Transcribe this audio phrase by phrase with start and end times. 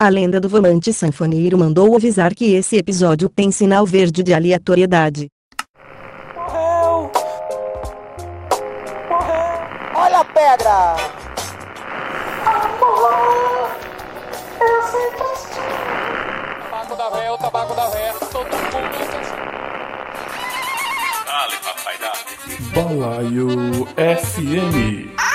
[0.00, 5.28] A lenda do volante sanfoneiro mandou avisar que esse episódio tem sinal verde de aleatoriedade.
[6.36, 7.10] Morreu!
[9.10, 9.96] Morreu!
[9.96, 10.94] Olha a pedra!
[16.70, 18.14] Tabaco da véia, o tabaco da véia.
[18.30, 18.68] Todo mundo.
[21.26, 22.22] Dale, papai, dale.
[22.72, 25.27] Balaio FM.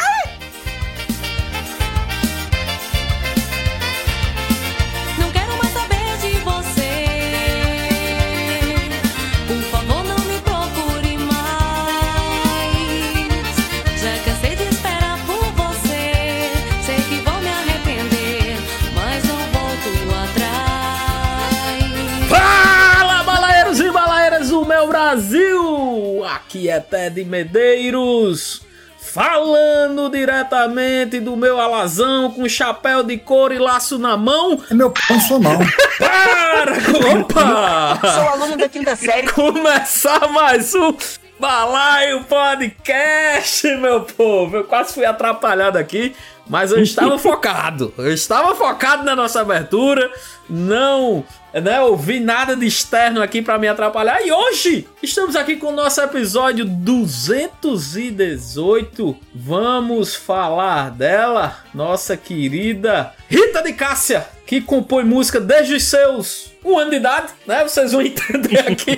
[26.79, 26.79] Brasil!
[26.79, 28.61] Aqui é Ted Medeiros,
[28.97, 34.59] falando diretamente do meu alazão com chapéu de couro e laço na mão.
[34.69, 35.59] É meu pão, mão.
[35.99, 36.73] Para!
[37.19, 37.99] Opa!
[38.01, 39.27] Sou aluno da quinta série.
[39.31, 40.95] Começar mais um
[41.39, 44.57] Balaio Podcast, meu povo.
[44.57, 46.15] Eu quase fui atrapalhado aqui,
[46.47, 47.93] mas eu estava focado.
[47.97, 50.11] Eu estava focado na nossa abertura.
[50.49, 51.23] Não,
[51.61, 54.25] né, ouvi nada de externo aqui para me atrapalhar.
[54.25, 59.17] E hoje estamos aqui com o nosso episódio 218.
[59.35, 66.79] Vamos falar dela, nossa querida Rita de Cássia, que compõe música desde os seus um
[66.79, 67.61] ano de idade, né?
[67.63, 68.93] Vocês vão entender aqui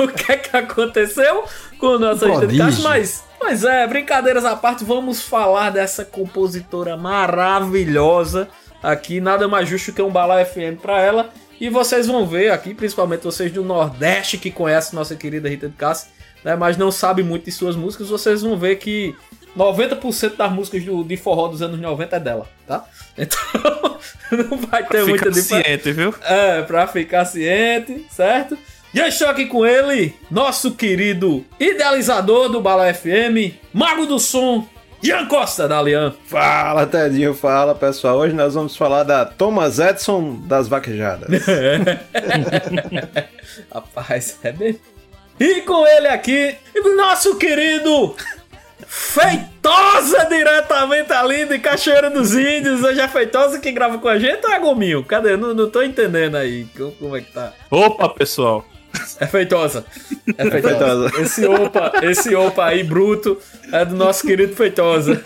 [0.00, 1.44] o que é que aconteceu
[1.78, 6.04] com a nossa Rita de Cássia, mas Pois é, brincadeiras à parte, vamos falar dessa
[6.04, 8.48] compositora maravilhosa
[8.82, 11.30] aqui, nada mais justo que um Bala FM pra ela.
[11.60, 15.74] E vocês vão ver aqui, principalmente vocês do Nordeste que conhecem nossa querida Rita de
[15.74, 16.08] Cássia,
[16.44, 19.14] né, mas não sabem muito de suas músicas, vocês vão ver que
[19.56, 22.84] 90% das músicas do, de forró dos anos 90 é dela, tá?
[23.18, 23.98] Então,
[24.30, 25.68] não vai ter muita Fica diferença.
[25.68, 26.14] ciente, viu?
[26.22, 28.56] É, pra ficar ciente, certo?
[28.94, 34.68] E eu estou aqui com ele, nosso querido idealizador do Bala FM, mago do som,
[35.02, 36.14] Ian Costa da Alian.
[36.26, 38.18] Fala, Tedinho, fala pessoal.
[38.18, 41.28] Hoje nós vamos falar da Thomas Edison das vaquejadas.
[43.72, 44.80] Rapaz, é bem.
[45.38, 46.56] E com ele aqui,
[46.96, 48.16] nosso querido
[48.86, 52.82] Feitosa diretamente ali de Cachoeira dos Índios.
[52.82, 55.04] Hoje é Feitosa que grava com a gente ou é Gominho?
[55.04, 55.36] Cadê?
[55.36, 57.52] Não, não tô entendendo aí como, como é que tá.
[57.70, 58.64] Opa, pessoal.
[59.20, 59.84] É feitosa.
[60.36, 61.08] É feitosa.
[61.10, 61.22] Feitosa.
[61.22, 63.38] Esse opa, esse opa aí bruto
[63.72, 65.20] é do nosso querido Feitosa.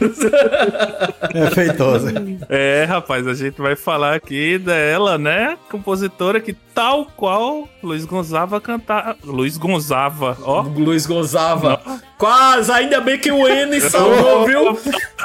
[1.35, 2.13] É feitosa.
[2.49, 5.57] É, rapaz, a gente vai falar aqui dela, né?
[5.71, 9.17] Compositora que tal qual Luiz Gonzaga cantar.
[9.25, 10.63] Luiz Gonzaga, ó.
[10.63, 11.79] Luiz Gonzaga.
[12.19, 14.79] Quase, ainda bem que o N salvou, viu?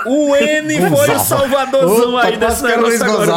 [0.06, 3.32] O N foi o salvadorzão Opa, aí desse negócio Luiz agora.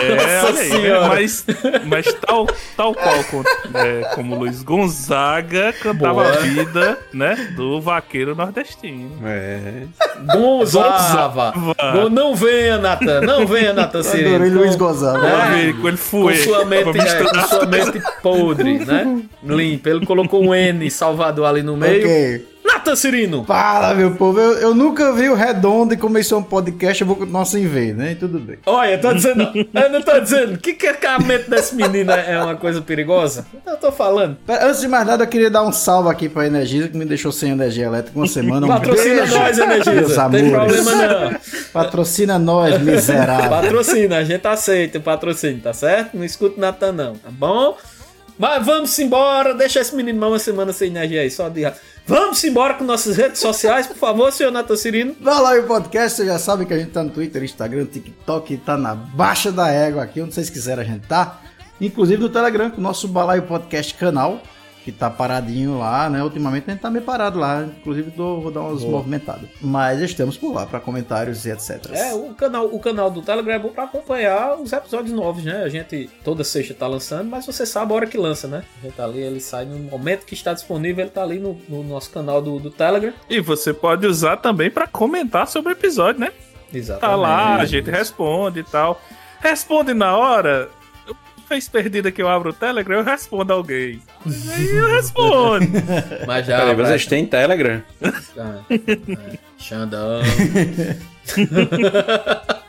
[0.00, 0.76] É, Nossa olha aí, né?
[0.80, 1.08] Senhora.
[1.08, 1.44] mas,
[1.86, 2.46] mas tal,
[2.76, 3.44] tal qual com-
[3.78, 6.28] é, como Luiz Gonzaga cantava Boa.
[6.28, 7.52] a vida, né?
[7.56, 9.10] Do vaqueiro nordestino.
[9.24, 9.82] É.
[10.34, 11.52] Gonzava.
[11.92, 13.20] Gon- Não venha, Natan.
[13.20, 14.58] Não venha, Natan Adorei Cirilo.
[14.60, 15.26] Luiz Com- Gonzaga.
[15.26, 15.30] É.
[15.36, 16.36] Vamos ver com ele Com foi.
[16.36, 19.22] sua, mente, é, com sua mente podre, né?
[19.42, 19.90] Limpa.
[19.90, 22.00] Ele colocou um N Salvador ali no meio.
[22.04, 22.46] Ok.
[22.66, 23.44] Natan Cirino.
[23.44, 24.40] Fala, meu povo.
[24.40, 27.94] Eu, eu nunca vi o Redondo e começou um podcast, eu vou continuar sem ver,
[27.94, 28.16] né?
[28.18, 28.58] Tudo bem.
[28.66, 30.76] Olha, eu tô dizendo, eu não tô dizendo, que,
[31.24, 33.46] mente desse menino é uma coisa perigosa?
[33.64, 34.36] Eu tô falando.
[34.48, 37.32] Antes de mais nada, eu queria dar um salve aqui pra Energisa, que me deixou
[37.32, 38.66] sem energia elétrica uma semana.
[38.66, 40.22] Um Patrocina beijo, nós, meus Energisa.
[40.22, 41.36] Não tem problema não.
[41.72, 43.50] Patrocina nós, miserável.
[43.50, 46.16] Patrocina, a gente aceita o patrocínio, tá certo?
[46.16, 47.76] Não escuta Natan não, tá bom?
[48.38, 51.62] Mas vamos embora, deixa esse menino mais uma semana sem energia aí, só de.
[52.06, 55.16] Vamos embora com nossas redes sociais, por favor, senhor Natan Cirino.
[55.20, 58.58] Vai lá o podcast, vocês já sabem que a gente tá no Twitter, Instagram, TikTok,
[58.58, 61.40] tá na baixa da égua aqui, onde vocês quiserem a gente tá.
[61.80, 64.42] Inclusive no Telegram, com o nosso Balaio Podcast canal,
[64.86, 66.22] que tá paradinho lá, né?
[66.22, 69.50] Ultimamente a gente tá meio parado lá, inclusive tô, vou dar umas movimentadas.
[69.60, 71.90] Mas estamos por lá para comentários e etc.
[71.90, 75.64] É, o canal, o canal do Telegram é bom pra acompanhar os episódios novos, né?
[75.64, 78.62] A gente toda sexta tá lançando, mas você sabe a hora que lança, né?
[78.80, 81.60] A gente tá ali, ele sai no momento que está disponível, ele tá ali no,
[81.68, 83.12] no nosso canal do, do Telegram.
[83.28, 86.30] E você pode usar também pra comentar sobre o episódio, né?
[86.72, 87.00] Exatamente.
[87.00, 89.00] Tá lá, a gente responde e tal.
[89.40, 90.68] Responde na hora.
[91.48, 94.02] Fez perdida que eu abro o Telegram, eu respondo alguém.
[94.26, 95.66] Aí eu respondo.
[96.26, 96.58] Mas já.
[96.58, 97.82] Peraí, vai- vocês têm Telegram?
[98.36, 100.22] Ah, é, Xandão.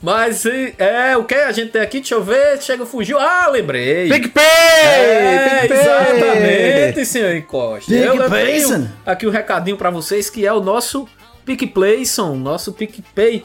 [0.00, 0.44] Mas
[0.78, 1.98] é, o que a gente tem aqui?
[2.00, 2.60] Deixa eu ver.
[2.60, 3.18] Chega, fugiu.
[3.18, 4.08] Ah, lembrei.
[4.08, 4.44] PicPay!
[4.44, 5.78] É, PicPay!
[5.80, 7.92] exatamente, senhor Encosta.
[7.94, 8.62] Eu PicPay,
[9.06, 11.08] aqui um recadinho pra vocês que é o nosso
[11.46, 13.44] PicPlayson, nosso PicPay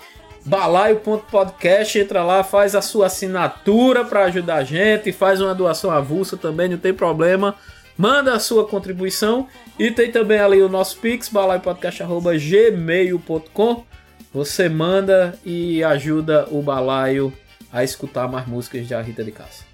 [0.50, 6.36] balaio.podcast, entra lá, faz a sua assinatura para ajudar a gente, faz uma doação avulsa
[6.38, 7.56] também, não tem problema.
[7.98, 9.48] Manda a sua contribuição
[9.78, 13.84] e tem também ali o nosso Pix, balaiopodcast.gmail.com.
[14.34, 17.34] Você manda e ajuda o Balaio
[17.74, 19.66] a escutar mais músicas de Rita de Cássia.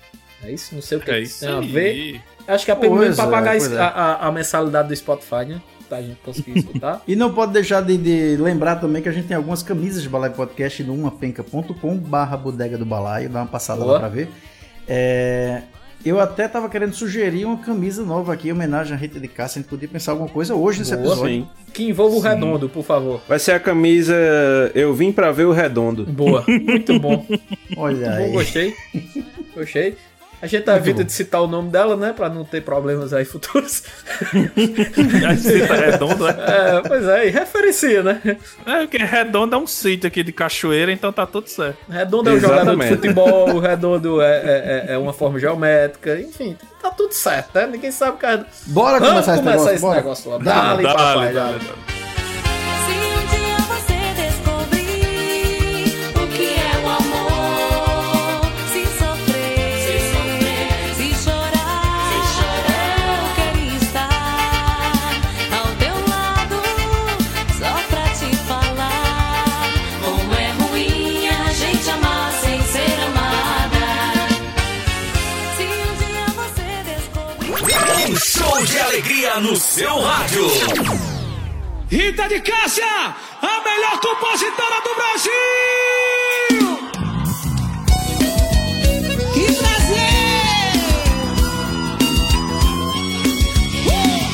[0.44, 0.74] É isso?
[0.74, 1.68] Não sei o que É tem isso a aí.
[1.68, 2.22] ver.
[2.48, 3.77] Acho que é pelo menos pra é, pagar é.
[3.77, 5.62] a, a- a mensalidade do Spotify, né?
[5.87, 7.01] Pra gente conseguir escutar.
[7.07, 10.09] E não pode deixar de, de lembrar também que a gente tem algumas camisas de
[10.09, 13.93] Balaio Podcast no umapenca.com barra bodega do balaio, dá uma passada Boa.
[13.93, 14.29] lá pra ver.
[14.87, 15.61] É,
[16.05, 19.59] eu até tava querendo sugerir uma camisa nova aqui, em homenagem à Rita de Cássia,
[19.59, 21.07] a gente podia pensar alguma coisa hoje nesse Boa.
[21.07, 21.33] episódio.
[21.41, 21.47] Sim.
[21.73, 23.21] que envolva o redondo, por favor.
[23.27, 24.13] Vai ser a camisa
[24.75, 26.05] Eu Vim Pra Ver o Redondo.
[26.05, 27.25] Boa, muito bom.
[27.75, 28.31] Olha Muito bom, aí.
[28.31, 28.73] gostei.
[29.55, 29.95] Gostei.
[30.45, 32.13] A gente evita de citar o nome dela, né?
[32.15, 33.83] Pra não ter problemas aí futuros.
[35.27, 36.36] A gente tá redondo, né?
[36.47, 38.21] É, pois é, e referencia, né?
[38.65, 41.77] É, porque redondo é um sítio aqui de cachoeira, então tá tudo certo.
[41.89, 46.19] Redondo é um jogador de futebol, o redondo é, é, é- é uma forma geométrica,
[46.19, 47.65] enfim, tá tudo certo, né?
[47.68, 48.45] Ninguém sabe o que é.
[48.68, 49.95] Bora Vamos começar esse começar negócio, esse bora.
[49.95, 50.38] negócio lá.
[50.38, 52.04] Dale, Dale, papai, dale, dale.
[79.33, 80.48] No seu rádio.
[81.89, 82.86] Rita de Cássia,
[83.42, 85.31] a melhor compositora do Brasil!
[89.33, 90.75] Que prazer!
[93.88, 94.25] Uh!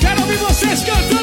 [0.00, 1.21] Quero ouvir vocês cantando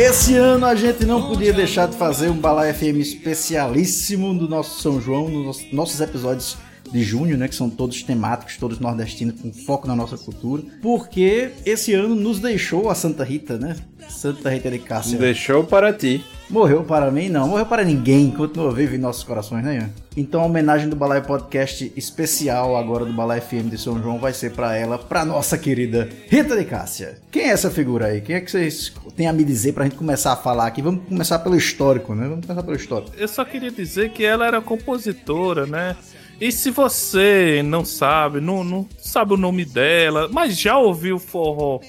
[0.00, 4.80] Esse ano a gente não podia deixar de fazer um Bala FM especialíssimo do nosso
[4.80, 6.56] São João, nos nossos episódios
[6.90, 11.50] de junho, né, que são todos temáticos, todos nordestinos, com foco na nossa cultura, porque
[11.64, 13.76] esse ano nos deixou a Santa Rita, né?
[14.08, 15.18] Santa Rita de Cássia.
[15.18, 16.24] Deixou para ti.
[16.48, 17.28] Morreu para mim?
[17.28, 18.30] Não, morreu para ninguém.
[18.30, 19.76] Continua vivo em nossos corações, né?
[19.76, 19.90] Ian?
[20.16, 24.32] Então a homenagem do Balai Podcast especial agora do Balai FM de São João vai
[24.32, 27.18] ser para ela, para nossa querida Rita de Cássia.
[27.30, 28.22] Quem é essa figura aí?
[28.22, 30.80] Quem é que vocês têm a me dizer pra gente começar a falar aqui?
[30.80, 32.26] Vamos começar pelo histórico, né?
[32.26, 33.12] Vamos começar pelo histórico.
[33.16, 35.94] Eu só queria dizer que ela era compositora, né?
[36.40, 41.80] E se você não sabe, não, não sabe o nome dela, mas já ouviu forró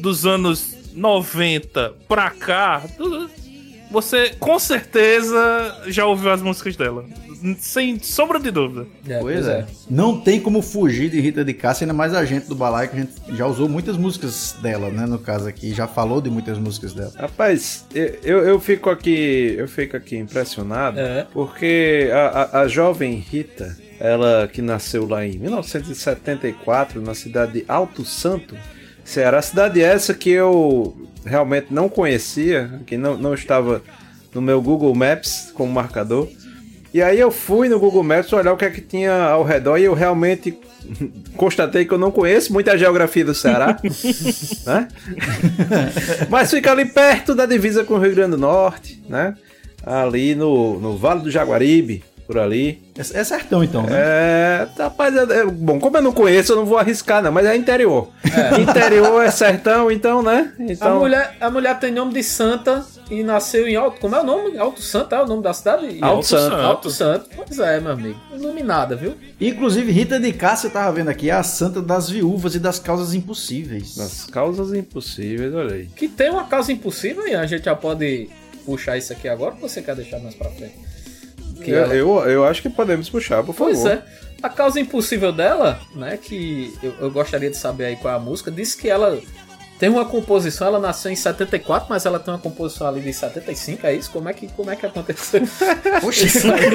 [0.00, 2.82] dos anos 90 pra cá,
[3.90, 7.04] você com certeza já ouviu as músicas dela.
[7.58, 8.86] Sem sombra de dúvida.
[9.06, 9.66] É, Pois é.
[9.90, 12.96] Não tem como fugir de Rita de Cássia, ainda mais a gente do Balai, que
[12.96, 15.04] a gente já usou muitas músicas dela, né?
[15.06, 17.12] No caso aqui, já falou de muitas músicas dela.
[17.14, 21.26] Rapaz, eu, eu, eu fico aqui, eu fico aqui impressionado, É.
[21.32, 22.26] porque a,
[22.58, 28.56] a, a jovem Rita, ela que nasceu lá em 1974, na cidade de Alto Santo,
[29.04, 33.82] Ceará, cidade essa que eu realmente não conhecia, que não, não estava
[34.34, 36.28] no meu Google Maps como marcador.
[36.92, 39.78] E aí eu fui no Google Maps olhar o que é que tinha ao redor
[39.78, 40.58] e eu realmente
[41.36, 43.78] constatei que eu não conheço muita geografia do Ceará,
[44.66, 44.88] né?
[46.28, 49.34] Mas fica ali perto da divisa com o Rio Grande do Norte, né?
[49.84, 52.82] Ali no, no Vale do Jaguaribe, por ali.
[52.96, 53.90] É, é certão então, né?
[53.92, 57.46] É, rapaz, é- é- bom, como eu não conheço, eu não vou arriscar, não, mas
[57.46, 58.08] é interior.
[58.60, 60.52] Interior é sertão, então, né?
[60.58, 64.00] A, Então, mulher, a mulher tem nome de santa e nasceu em Alto.
[64.00, 64.58] Como é o nome?
[64.58, 65.98] Alto Santo é o nome da cidade?
[66.00, 66.54] Alto Santo.
[66.56, 67.26] Alto Santo.
[67.36, 68.18] Pois é, meu amigo.
[68.34, 69.14] Iluminada, viu?
[69.40, 72.78] Inclusive, Rita de Cássia, eu tava vendo aqui, é a santa das viúvas e das
[72.78, 73.96] causas impossíveis.
[73.96, 75.86] nas causas impossíveis, olha aí.
[75.94, 78.28] Que tem uma causa impossível e a gente já pode
[78.64, 80.74] puxar isso aqui agora ou você quer deixar mais pra frente?
[81.62, 83.72] Que Eu, ela- eu, eu acho que podemos puxar, por favor.
[83.72, 84.02] Pois é.
[84.42, 88.20] A causa impossível dela, né, que eu, eu gostaria de saber aí qual é a
[88.20, 89.18] música, diz que ela
[89.78, 93.86] tem uma composição, ela nasceu em 74, mas ela tem uma composição ali de 75,
[93.86, 94.10] é isso?
[94.10, 95.42] Como é que, como é que aconteceu?
[96.00, 96.70] Poxa, Isso aí.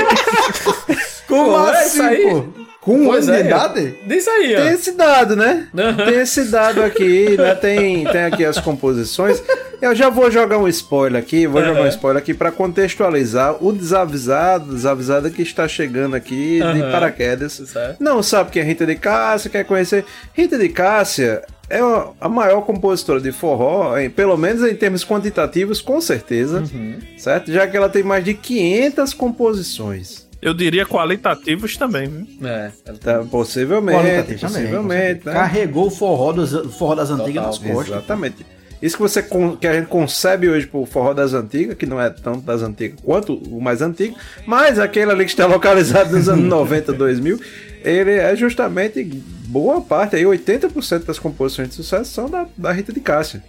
[1.27, 2.29] como Pô, é assim, isso aí.
[2.29, 2.45] pô?
[2.81, 3.95] Com um Pois ano é, de idade?
[4.07, 4.69] Diz aí, Tem ó.
[4.71, 5.67] esse dado, né?
[5.77, 6.05] Aham.
[6.05, 7.53] Tem esse dado aqui, né?
[7.55, 9.41] Tem, tem aqui as composições.
[9.81, 11.89] Eu já vou jogar um spoiler aqui, vou jogar um Aham.
[11.89, 16.91] spoiler aqui para contextualizar o desavisado, desavisada que está chegando aqui de Aham.
[16.91, 17.53] paraquedas.
[17.53, 17.97] Certo.
[17.99, 20.05] Não sabe quem é Rita de Cássia, quer conhecer.
[20.33, 21.79] Rita de Cássia é
[22.19, 26.99] a- maior compositora de forró, pelo menos em termos quantitativos, com certeza, Uhum.
[27.17, 27.51] certo?
[27.51, 30.29] Já que ela tem mais de 500 composições.
[30.39, 32.47] Eu diria qualitativos também, viu?
[32.47, 35.33] É, Tá, possivelmente, Qualitativo também, possivelmente, né?
[35.33, 37.87] Carregou o forró, dos, o forró das antigas nas costas.
[37.89, 38.45] Exatamente.
[38.81, 39.21] Isso que você
[39.59, 42.99] que a gente concebe hoje pro forró das antigas, que não é tanto das antigas
[43.03, 47.39] quanto o mais antigo, mas aquele ali que está localizado nos anos 90, 2000,
[47.83, 49.03] ele é justamente
[49.47, 53.43] boa parte, aí 80% das composições de sucesso são da, da Rita de Cássia.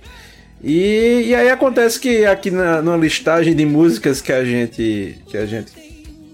[0.63, 5.37] E, e aí acontece que aqui na, na listagem de músicas que a gente que
[5.37, 5.73] a gente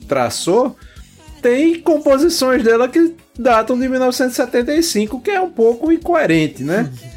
[0.08, 0.76] traçou,
[1.40, 6.90] tem composições dela que datam de 1975, que é um pouco incoerente, né?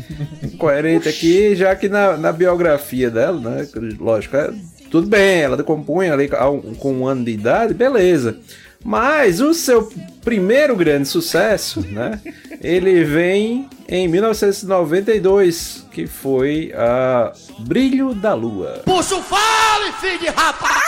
[0.44, 3.68] Incoerente aqui, já que na, na biografia dela, né?
[4.00, 4.52] Lógico, é,
[4.90, 6.46] tudo bem, ela compunha ali a
[6.78, 8.38] com um ano de idade, beleza.
[8.84, 9.90] Mas o seu
[10.24, 12.20] primeiro grande sucesso, né?
[12.62, 18.82] Ele vem em 1992, que foi a Brilho da Lua.
[18.86, 20.82] Puxa o fale, filho de rapaz!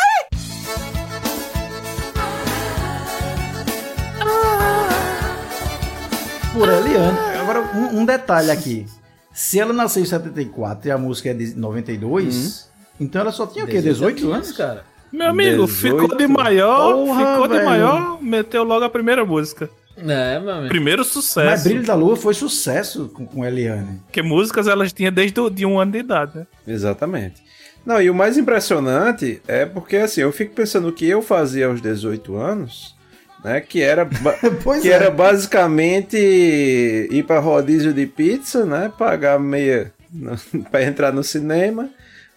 [6.53, 7.17] Por Eliane.
[7.41, 8.85] Agora, um, um detalhe aqui.
[9.33, 13.65] Se ela nasceu em 74 e a música é de 92, então ela só tinha
[13.65, 13.81] o quê?
[13.81, 14.51] 18 anos?
[14.51, 14.85] cara.
[15.11, 15.67] Meu amigo, 18.
[16.01, 17.65] ficou de maior, Porra, ficou de velho.
[17.69, 19.69] maior, meteu logo a primeira música.
[19.95, 20.69] É, meu amigo.
[20.69, 21.63] Primeiro Mas sucesso.
[21.65, 23.99] Brilho da Lua foi sucesso com, com Eliane.
[24.05, 26.47] Porque músicas elas tinham desde o- de um ano de idade, né?
[26.67, 27.43] Exatamente.
[27.85, 31.67] Não, e o mais impressionante é porque assim, eu fico pensando o que eu fazia
[31.67, 32.95] aos 18 anos,
[33.43, 33.61] né?
[33.61, 34.05] Que era,
[34.81, 34.93] que é.
[34.93, 38.91] era basicamente ir para rodízio de pizza, né?
[38.97, 39.91] Pagar meia
[40.71, 41.89] para entrar no cinema,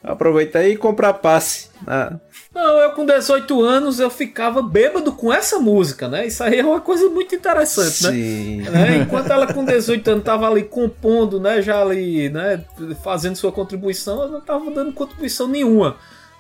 [0.03, 1.71] aproveitar e comprar passe.
[1.87, 2.19] né?
[2.55, 6.27] Não, eu com 18 anos eu ficava bêbado com essa música, né?
[6.27, 8.11] Isso aí é uma coisa muito interessante, né?
[8.11, 8.63] Sim.
[8.63, 8.97] né?
[8.97, 11.61] Enquanto ela com 18 anos tava ali compondo, né?
[11.61, 12.65] Já ali, né?
[13.05, 15.97] Fazendo sua contribuição, eu não tava dando contribuição nenhuma,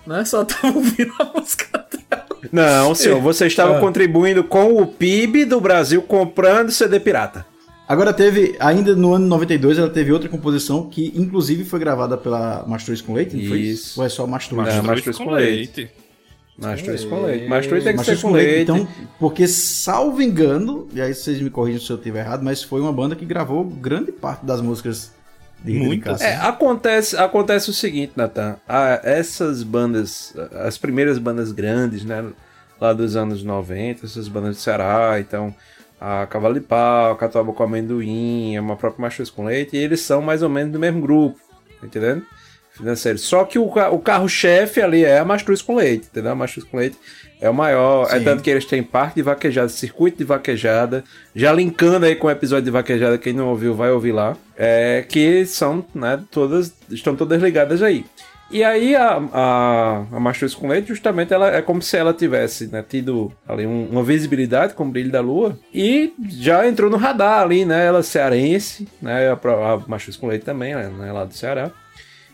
[0.06, 0.24] né?
[0.24, 2.25] Só tava ouvindo a música dela.
[2.52, 3.80] Não, senhor, você estava Ah.
[3.80, 7.44] contribuindo com o PIB do Brasil comprando CD pirata.
[7.88, 12.64] Agora teve, ainda no ano 92, ela teve outra composição que inclusive foi gravada pela
[12.66, 14.00] Mastruz com Leite, não foi isso?
[14.00, 14.56] Ou é só Mastruz?
[14.58, 15.90] Não, Mastruz Mastruz com leite.
[16.58, 17.48] Mastruz com leite.
[17.48, 18.50] Mastruz tem que Mastruz ser com com Leite.
[18.50, 18.62] leite.
[18.62, 18.88] Então,
[19.20, 22.92] porque salvo engano, e aí vocês me corrigem se eu estiver errado, mas foi uma
[22.92, 25.12] banda que gravou grande parte das músicas
[26.00, 26.26] Cássia.
[26.26, 28.56] É, acontece, acontece o seguinte, Natan.
[28.68, 32.24] Ah, essas bandas, as primeiras bandas grandes, né?
[32.80, 35.54] Lá dos anos 90, essas bandas de Ceará, então
[36.00, 40.00] a Cavalo de Pau, a Catuaba com Amendoim, uma própria Mastruz com Leite, e eles
[40.00, 41.40] são mais ou menos do mesmo grupo,
[41.80, 42.22] tá entendendo?
[42.76, 43.18] Financeiro.
[43.18, 46.32] Só que o, o carro-chefe ali é a Mastruz com Leite, entendeu?
[46.32, 46.96] A Mastruz com Leite
[47.40, 48.06] é o maior.
[48.10, 48.24] É Sim.
[48.24, 51.02] tanto que eles têm parque de vaquejada, circuito de vaquejada,
[51.34, 54.36] já linkando aí com o episódio de vaquejada, quem não ouviu, vai ouvir lá.
[54.56, 56.72] É, que são, né, todas.
[56.90, 58.04] Estão todas ligadas aí.
[58.48, 62.68] E aí a, a, a Mastruz com Leite, justamente, ela é como se ela tivesse
[62.68, 66.96] né, tido ali um- uma visibilidade com o brilho da lua e já entrou no
[66.96, 67.86] radar ali, né?
[67.86, 69.30] Ela é cearense, né?
[69.30, 69.32] A,
[69.72, 71.10] a Mastruz com Leite também, né?
[71.12, 71.72] Lá do Ceará.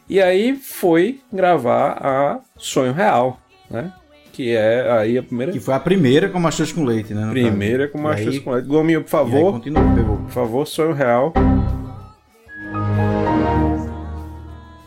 [0.09, 3.41] E aí foi gravar a Sonho Real,
[3.71, 3.93] né?
[4.33, 5.53] Que é aí a primeira.
[5.53, 7.29] Que foi a primeira com Mastruz com Leite, né?
[7.31, 7.93] Primeira caso.
[7.93, 8.67] com Mastruz aí- com Leite.
[8.69, 9.53] Gominho, por e aí favor.
[9.53, 10.17] continua, pegou.
[10.19, 11.33] Por favor, Sonho Real.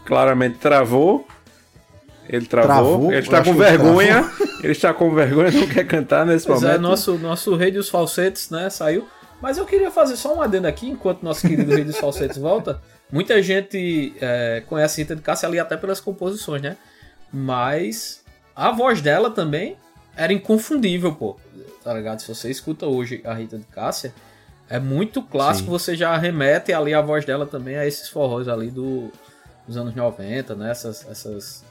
[0.06, 1.26] Claramente travou.
[2.28, 2.68] Ele travou.
[2.76, 3.12] Travou?
[3.12, 4.32] Ele está com que ele vergonha.
[4.64, 6.76] Ele está com vergonha, não quer cantar nesse Pois momento.
[6.76, 9.08] é, nosso, nosso Rei dos Falsetes, né, saiu.
[9.40, 12.82] Mas eu queria fazer só um adendo aqui, enquanto nosso querido Rei dos Falsetes volta.
[13.12, 16.78] Muita gente é, conhece Rita de Cássia ali até pelas composições, né?
[17.32, 18.24] Mas
[18.56, 19.78] a voz dela também
[20.16, 21.38] era inconfundível, pô.
[21.84, 22.20] Tá ligado?
[22.22, 24.14] Se você escuta hoje a Rita de Cássia,
[24.68, 25.72] é muito clássico, Sim.
[25.72, 29.12] você já remete ali a voz dela também a esses forróis ali do,
[29.68, 30.72] dos anos 90, né?
[30.72, 31.64] Essas, essas,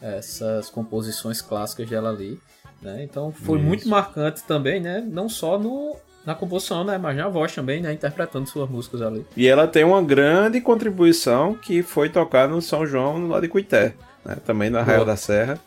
[0.00, 2.40] essas composições clássicas dela ali.
[2.80, 3.04] Né?
[3.04, 3.66] Então foi Isso.
[3.66, 5.04] muito marcante também, né?
[5.06, 5.96] Não só no,
[6.26, 6.98] na composição, né?
[6.98, 7.92] Mas na voz também, né?
[7.92, 9.24] Interpretando suas músicas ali.
[9.36, 13.48] E ela tem uma grande contribuição que foi tocar no São João, no lado de
[13.48, 13.94] Cuité.
[14.24, 14.36] Né?
[14.44, 15.12] Também na Arraial Boa.
[15.12, 15.58] da Serra.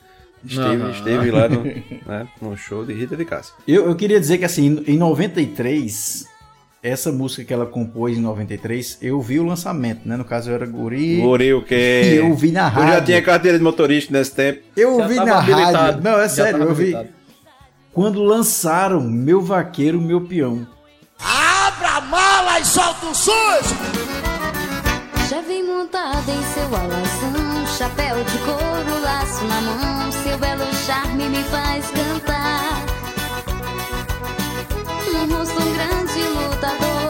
[0.45, 0.91] Esteve, Aham.
[0.91, 1.63] esteve lá no,
[2.05, 3.53] né, no show de Rita de Cássia.
[3.67, 6.25] Eu, eu queria dizer que assim, em 93,
[6.83, 10.17] essa música que ela compôs em 93, eu vi o lançamento, né?
[10.17, 11.22] No caso eu era guri.
[11.22, 12.15] Guri o E quê?
[12.19, 12.93] eu vi na Eu rádio.
[12.93, 14.60] já tinha carteira de motorista nesse tempo.
[14.75, 15.77] Eu Já vi na habilitado.
[15.77, 16.01] rádio.
[16.03, 16.93] Não, é Já sério, eu vi.
[16.95, 17.23] habilitado.
[17.93, 20.67] Quando lançaram Meu Vaqueiro, Meu Peão.
[21.19, 23.75] Abra a mala e solta o sujo!
[25.29, 31.29] Já vem montada em seu alazão, chapéu de couro, laço na mão, seu belo charme
[31.29, 32.83] me faz cantar.
[35.12, 37.02] No rosto um grande lutador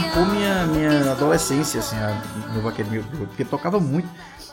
[0.00, 2.20] marcou minha, minha adolescência, assim, a,
[2.52, 4.08] meu vaqueiro meu porque tocava muito.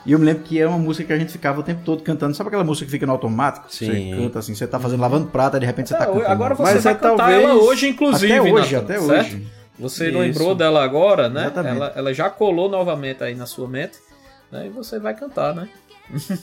[0.05, 2.03] E eu me lembro que era uma música que a gente ficava o tempo todo
[2.03, 2.35] cantando.
[2.35, 3.65] Sabe aquela música que fica no automático?
[3.69, 3.87] Sim.
[3.87, 6.27] Você canta assim, você tá fazendo lavando prata, de repente você tá É, cantando.
[6.27, 8.33] agora você Mas vai é cantar talvez- ela hoje, inclusive.
[8.33, 9.25] Até hoje, Nathan, até certo?
[9.27, 9.47] hoje.
[9.79, 10.17] Você Isso.
[10.19, 11.41] lembrou dela agora, né?
[11.45, 11.75] Exatamente.
[11.75, 13.97] Ela, ela já colou novamente aí na sua mente.
[14.51, 14.67] Né?
[14.67, 15.67] E você vai cantar, né?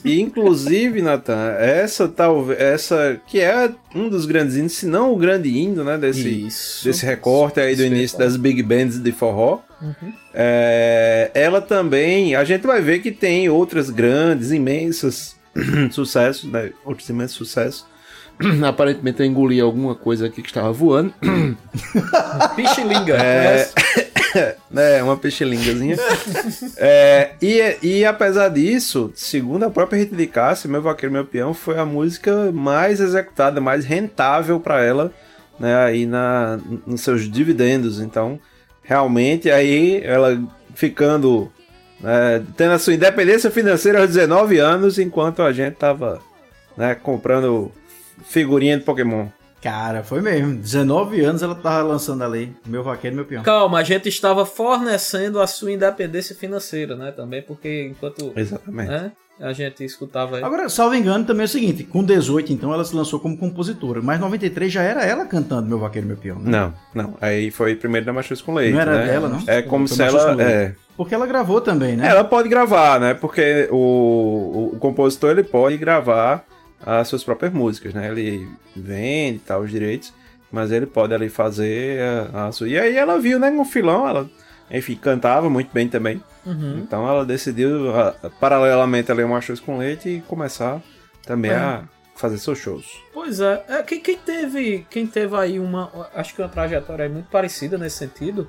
[0.03, 5.17] E inclusive, Nathan, essa talvez essa que é um dos grandes índios, se não o
[5.17, 6.85] grande índio, né, desse Isso.
[6.85, 9.59] desse recorte aí do Isso, início das big bands de forró.
[9.81, 10.13] Uhum.
[10.33, 15.35] É, ela também, a gente vai ver que tem outras grandes, imensas
[15.91, 17.85] sucessos, né, outros imensos sucessos.
[18.67, 21.13] Aparentemente eu engoli alguma coisa aqui que estava voando.
[22.55, 23.15] Pichilinga.
[23.15, 23.69] É,
[24.33, 24.57] conhece?
[24.75, 25.97] é, uma peixelingazinha.
[26.77, 31.53] é, e, e apesar disso, segundo a própria Rita de Cássia, Meu Vaqueiro Meu Peão
[31.53, 35.13] foi a música mais executada, mais rentável para ela,
[35.59, 37.99] né, aí na, nos seus dividendos.
[37.99, 38.39] Então,
[38.81, 40.41] realmente, aí ela
[40.75, 41.51] ficando,
[41.99, 46.19] né, tendo a sua independência financeira aos 19 anos, enquanto a gente tava
[46.75, 47.71] né, comprando
[48.25, 49.27] figurinha de Pokémon.
[49.63, 50.55] Cara, foi mesmo.
[50.55, 52.53] 19 anos ela tava lançando ali.
[52.67, 53.43] Meu vaqueiro, meu peão.
[53.43, 57.13] Calma, a gente estava fornecendo a sua independência financeira, né?
[57.13, 58.89] Também porque enquanto Exatamente.
[58.89, 60.43] né, a gente escutava aí.
[60.43, 64.01] Agora, salvo engano, também é o seguinte: com 18, então, ela se lançou como compositora.
[64.01, 66.39] Mas 93 já era ela cantando Meu Vaqueiro, meu peão.
[66.39, 66.51] né?
[66.51, 67.17] Não, não.
[67.21, 68.73] Aí foi primeiro da Machus com Leite.
[68.73, 69.05] Não era né?
[69.05, 69.43] dela, não?
[69.47, 70.43] É como Foi se ela.
[70.43, 72.05] É, Porque ela gravou também, né?
[72.05, 73.13] ela pode gravar, né?
[73.13, 76.45] Porque o, o, o compositor ele pode gravar
[76.85, 78.09] as suas próprias músicas, né?
[78.09, 80.13] Ele vende tal os direitos,
[80.51, 82.01] mas ele pode ali fazer
[82.33, 82.67] a, a sua.
[82.67, 83.49] E aí ela viu, né?
[83.49, 84.29] Um filão, ela,
[84.69, 86.21] enfim, cantava muito bem também.
[86.45, 86.79] Uhum.
[86.79, 90.81] Então ela decidiu, a- paralelamente, a ler Machus com Leite e começar
[91.25, 91.55] também É.
[91.55, 91.83] a
[92.15, 92.85] fazer seus shows.
[93.13, 97.29] Pois é, é quem, quem teve quem teve aí uma, acho que uma trajetória muito
[97.29, 98.47] parecida nesse sentido,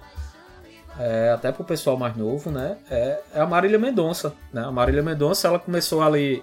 [0.99, 2.77] é, até pro pessoal mais novo, né?
[2.91, 4.63] É, é a Marília Mendonça, né?
[4.65, 6.43] A Marília Mendonça, ela começou ali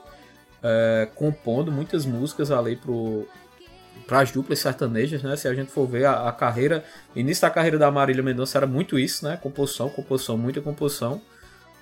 [0.63, 3.27] é, compondo muitas músicas ali pro
[4.07, 5.37] para as duplas sertanejas, né?
[5.37, 6.83] Se a gente for ver a, a carreira,
[7.15, 9.37] início da carreira da Marília Mendonça era muito isso, né?
[9.41, 11.21] Composição, composição, muita composição.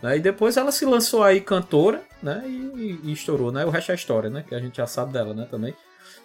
[0.02, 0.18] Né?
[0.18, 2.44] E depois ela se lançou aí cantora, né?
[2.46, 3.66] E, e- e estourou, né?
[3.66, 4.44] O resto é história, né?
[4.48, 5.48] Que a gente já sabe dela, né?
[5.50, 5.74] Também.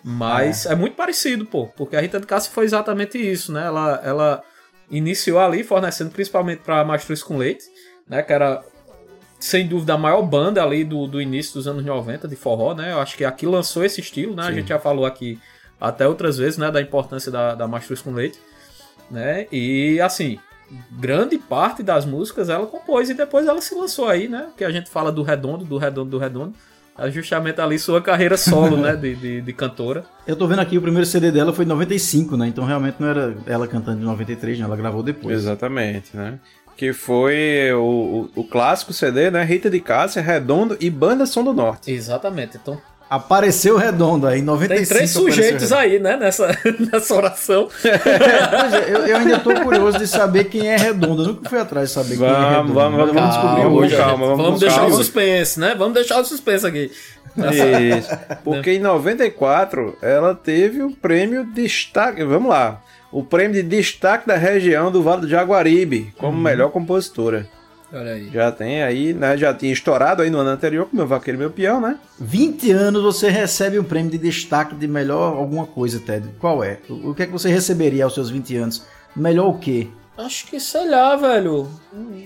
[0.03, 0.75] Mas é.
[0.75, 1.69] muito parecido, pô.
[1.69, 3.65] Porque a Rita de Cássia foi exatamente isso, né?
[3.65, 4.43] Ela, ela
[4.91, 7.65] iniciou ali fornecendo principalmente para Mastruz com Leite,
[8.07, 8.23] né?
[8.23, 8.63] Que era,
[9.45, 12.93] sem dúvida, a maior banda ali do, do início dos anos 90 de forró, né?
[12.93, 14.45] Eu acho que aqui lançou esse estilo, né?
[14.45, 14.55] A Sim.
[14.55, 15.39] gente já falou aqui
[15.79, 16.71] até outras vezes, né?
[16.71, 18.39] Da importância da, da Mastruz com Leite,
[19.11, 19.47] né?
[19.53, 20.39] E, assim,
[20.93, 24.49] grande parte das músicas ela compôs e depois ela se lançou aí, né?
[24.57, 26.55] Que a gente fala do Redondo, do Redondo, do Redondo.
[26.97, 28.97] É justamente ali sua carreira solo, né?
[28.97, 30.07] De, de, de cantora.
[30.27, 32.49] Eu tô vendo aqui, o primeiro CD dela foi em 95, né?
[32.49, 34.69] Então realmente não era ela cantando em 93, não.
[34.69, 35.37] Ela gravou depois.
[35.37, 36.39] Exatamente, né?
[36.77, 39.43] Que foi o, o, o clássico CD, né?
[39.45, 41.91] Rita de Cássia, Redondo e Banda Som do Norte.
[41.93, 42.57] Exatamente.
[42.61, 44.77] Então Apareceu Redondo aí, em 95.
[44.89, 45.81] tem três sujeitos Redondo.
[45.81, 46.17] aí, né?
[46.17, 46.49] Nessa,
[46.93, 47.69] nessa oração.
[47.85, 51.23] É, eu, eu ainda tô curioso de saber quem é Redondo.
[51.23, 52.73] Eu nunca fui atrás de saber quem é Vamos, Redondo.
[52.75, 53.97] vamos, Mas vamos descobrir calma, hoje.
[53.97, 54.95] calma, vamos, Vamos deixar calma.
[54.95, 55.75] o suspense, né?
[55.79, 56.91] Vamos deixar o suspense aqui.
[57.37, 58.09] Isso.
[58.43, 62.25] Porque em 94 ela teve o prêmio destaque.
[62.25, 62.81] Vamos lá.
[63.15, 67.47] O prêmio de destaque da região do Vale do Jaguaribe como melhor compositora.
[67.93, 68.29] Olha aí.
[68.33, 69.37] Já tem aí, né?
[69.37, 71.97] Já tinha estourado aí no ano anterior com meu vaqueiro e meu peão, né?
[72.19, 76.29] 20 anos você recebe um prêmio de destaque de melhor alguma coisa, Ted.
[76.41, 76.81] Qual é?
[76.91, 78.85] O, o que é que você receberia aos seus 20 anos?
[79.15, 79.87] Melhor o quê?
[80.19, 81.69] Acho que, sei lá, velho.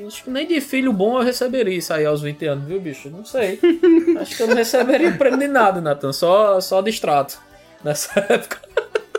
[0.06, 3.10] Acho que nem de filho bom eu receberia isso aí aos 20 anos, viu, bicho?
[3.10, 3.60] Não sei.
[4.18, 6.14] Acho que eu não receberia prêmio de nada, Nathan.
[6.14, 7.38] Só, só de extrato.
[7.84, 8.58] Nessa época.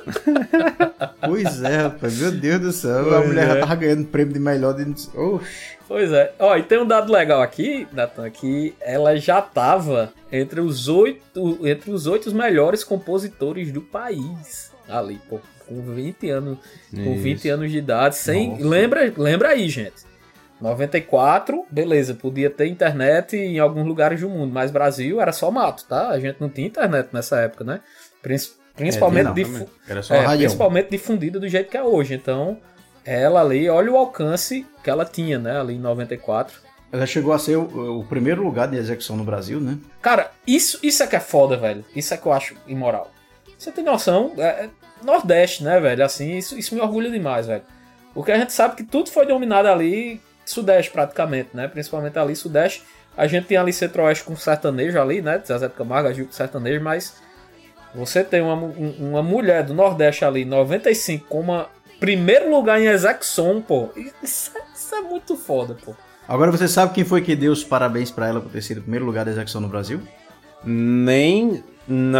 [1.25, 2.17] Pois é, rapaz.
[2.17, 2.99] Meu Deus do céu.
[2.99, 3.59] a Pois mulher já é.
[3.59, 4.83] tava ganhando prêmio de melhor de.
[5.15, 5.77] Oxi.
[5.87, 6.33] Pois é.
[6.39, 11.59] Ó, e tem um dado legal aqui, Nathan, que ela já tava entre os oito,
[11.67, 14.71] entre os oito melhores compositores do país.
[14.87, 16.57] Ali, pô, com 20 anos,
[16.91, 17.21] com Isso.
[17.23, 18.67] 20 anos de idade, sem, Nossa.
[18.67, 20.09] lembra, lembra aí, gente.
[20.61, 25.85] 94, beleza, podia ter internet em alguns lugares do mundo, mas Brasil era só mato,
[25.85, 26.09] tá?
[26.09, 27.79] A gente não tinha internet nessa época, né?
[28.79, 29.67] Principalmente, não, difu- também.
[29.87, 32.13] Era só é, principalmente difundida do jeito que é hoje.
[32.15, 32.57] Então,
[33.05, 35.59] ela ali, olha o alcance que ela tinha, né?
[35.59, 36.57] Ali em 94.
[36.91, 39.77] Ela chegou a ser o, o primeiro lugar de execução no Brasil, né?
[40.01, 41.85] Cara, isso, isso é que é foda, velho.
[41.95, 43.11] Isso é que eu acho imoral.
[43.57, 44.33] Você tem noção?
[44.37, 44.69] É, é
[45.03, 46.03] Nordeste, né, velho?
[46.03, 47.63] Assim, isso, isso me orgulha demais, velho.
[48.13, 51.67] Porque a gente sabe que tudo foi dominado ali, Sudeste praticamente, né?
[51.67, 52.83] Principalmente ali, Sudeste.
[53.15, 55.41] A gente tem ali Centro-Oeste com sertanejo ali, né?
[55.45, 57.15] Zezé de Camargo, Gil com sertanejo, mas
[57.95, 61.67] você tem uma, um- uma mulher do Nordeste ali, 95, com uma
[61.99, 63.89] primeiro lugar em execução, pô.
[64.23, 65.93] Isso, é- isso é muito foda, pô.
[66.27, 68.81] Agora você sabe quem foi que deu os parabéns pra ela por ter sido o
[68.81, 69.99] primeiro lugar da execução no Brasil?
[70.63, 71.63] Nem.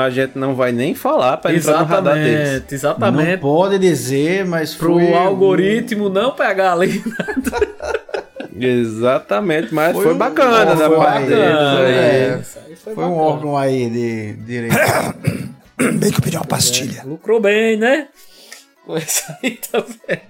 [0.03, 2.39] A gente não vai nem falar pra entrar no radar deles.
[2.49, 3.31] Exatamente, exatamente.
[3.33, 5.13] Não pode dizer, mas Pro foi...
[5.13, 7.03] algoritmo não pegar ali.
[8.61, 10.83] Exatamente, mas foi, Foi um bacana, né?
[10.83, 11.93] órgão parte aí, deles aí.
[11.93, 12.39] é.
[12.41, 13.27] Isso aí foi Foi um bacana.
[13.29, 14.75] órgão aí de direito.
[15.79, 17.03] Bem que eu pedi uma pastilha.
[17.05, 18.09] Lucrou bem, né?
[18.85, 20.21] Com isso aí também.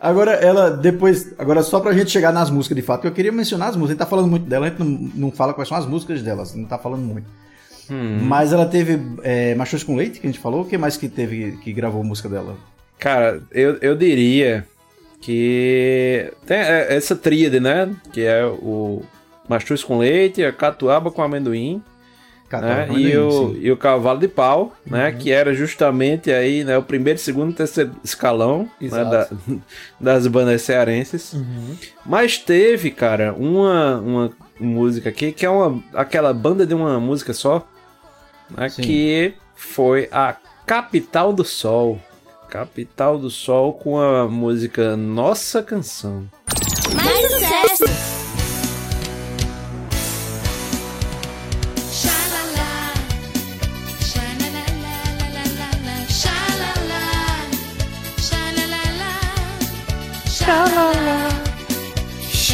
[0.00, 1.32] Agora, ela depois.
[1.38, 3.90] Agora, só pra gente chegar nas músicas de fato, eu queria mencionar as músicas.
[3.90, 6.22] A gente tá falando muito dela, a gente não, não fala quais são as músicas
[6.22, 7.26] delas, não tá falando muito.
[8.22, 10.62] Mas ela teve é, Machos com Leite, que a gente falou.
[10.62, 12.56] O que mais que teve que gravou música dela?
[12.98, 14.66] Cara, eu, eu diria
[15.20, 17.90] que tem é, essa tríade, né?
[18.12, 19.02] Que é o
[19.48, 21.82] mastruz com leite, a catuaba com amendoim,
[22.50, 22.88] né?
[22.90, 23.36] E, o, sim.
[23.38, 23.58] Uhum.
[23.60, 25.12] e o cavalo de pau, né?
[25.12, 26.76] Que era justamente aí, né?
[26.78, 29.28] O primeiro, segundo e terceiro escalão né, da-
[30.00, 31.34] das bandas cearenses.
[31.34, 31.76] Uhum.
[32.06, 37.32] Mas teve, cara, uma, uma música aqui que é uma, aquela banda de uma música
[37.34, 37.66] só,
[38.50, 38.68] né?
[38.68, 38.82] Sim.
[38.82, 40.34] Que foi a
[40.66, 42.00] Capital do Sol.
[42.48, 46.24] Capital do Sol com a música Nossa Canção.
[46.94, 47.42] Mais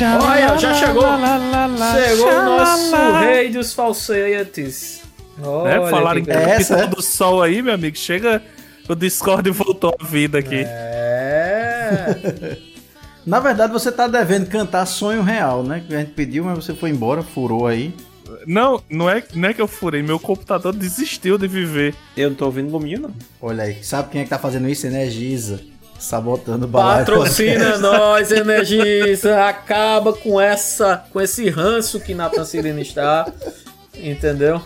[0.02, 1.02] Olha, já chegou.
[1.04, 5.02] Chegou o nosso rei dos falsetes.
[5.38, 5.46] Né?
[5.46, 7.96] Olha Falaram em que- É essa, do Sol aí, meu amigo.
[7.96, 8.42] Chega,
[8.88, 10.64] o Discord voltou à vida aqui.
[10.66, 12.56] É.
[13.26, 15.82] Na verdade, você tá devendo cantar Sonho Real, né?
[15.86, 17.94] Que a gente pediu, mas você foi embora, furou aí.
[18.46, 20.02] Não, não é, não é que eu furei.
[20.02, 21.94] Meu computador desistiu de viver.
[22.16, 23.14] Eu não tô ouvindo Gominho, não.
[23.40, 24.86] Olha aí, sabe quem é que tá fazendo isso?
[24.86, 25.60] Energiza.
[25.98, 26.98] Sabotando o balaio.
[27.06, 29.44] Patrocina nós, Energiza.
[29.46, 33.26] Acaba com essa, com esse ranço que Nathan Cirino está.
[33.96, 34.60] Entendeu?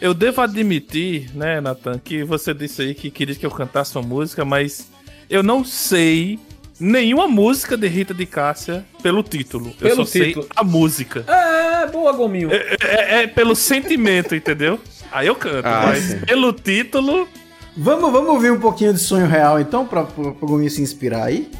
[0.00, 4.06] Eu devo admitir, né, Nathan, que você disse aí que queria que eu cantasse uma
[4.06, 4.88] música, mas
[5.28, 6.38] eu não sei
[6.80, 9.66] nenhuma música de Rita de Cássia pelo título.
[9.68, 10.42] eu Pelo só título.
[10.44, 11.24] sei a música.
[11.28, 12.50] É, boa, Gominho.
[12.50, 14.80] É, é- é pelo sentimento, entendeu?
[15.12, 16.18] Aí eu canto, Ah, mas sim.
[16.20, 17.28] pelo título.
[17.82, 21.24] Vamos, vamos ouvir um pouquinho de Sonho Real, então, pra, pra, pra Gominho se inspirar
[21.24, 21.50] aí?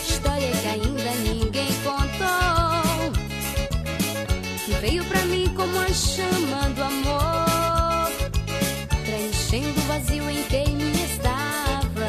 [0.00, 3.10] História que ainda ninguém contou.
[4.64, 8.12] Que veio pra mim como a chama do amor.
[9.04, 12.06] Preenchendo o vazio em quem me estava.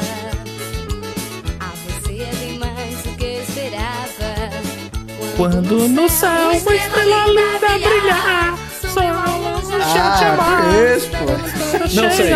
[1.58, 4.52] A você é bem mais do que esperava.
[5.36, 8.65] Quando no céu uma estrela linda brilhar, do
[9.88, 10.62] Ah, te amar.
[10.64, 11.26] conheço, pô.
[11.78, 12.30] Não sei,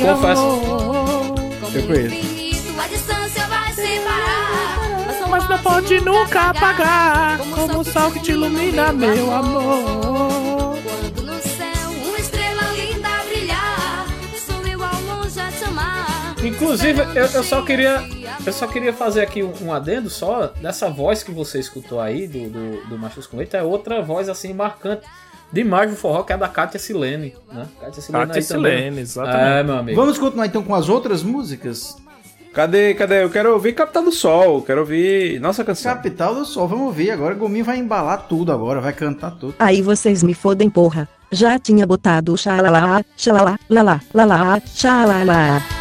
[0.00, 1.76] confesso.
[1.76, 2.14] Eu conheço.
[2.14, 5.28] infinito a distância vai separar.
[5.28, 10.78] Mas não pode nunca apagar, como o sol que te ilumina, meu amor.
[10.82, 16.34] Quando no céu uma estrela linda brilhar, sou eu ao longe a te amar.
[16.42, 18.02] Inclusive, eu, eu só queria.
[18.44, 22.28] Eu só queria fazer aqui um, um adendo só dessa voz que você escutou aí
[22.28, 25.02] do, do, do Machos com Leite, é outra voz assim marcante
[25.52, 27.66] demais do forró, que é a da Kátia Silene, né?
[27.80, 28.42] Kátia Silene Kátia.
[28.42, 29.60] Silene, exatamente.
[29.60, 30.00] É, meu amigo.
[30.00, 31.96] Vamos continuar então com as outras músicas?
[32.52, 33.22] Cadê, cadê?
[33.22, 35.94] Eu quero ouvir Capital do Sol, quero ouvir Nossa Canção.
[35.94, 37.34] Capital do Sol, vamos ouvir agora.
[37.34, 39.54] Gominho vai embalar tudo agora, vai cantar tudo.
[39.58, 41.06] Aí vocês me fodem, porra.
[41.30, 45.75] Já tinha botado o xalalá, xalalá, lalá, lalá, xalalá.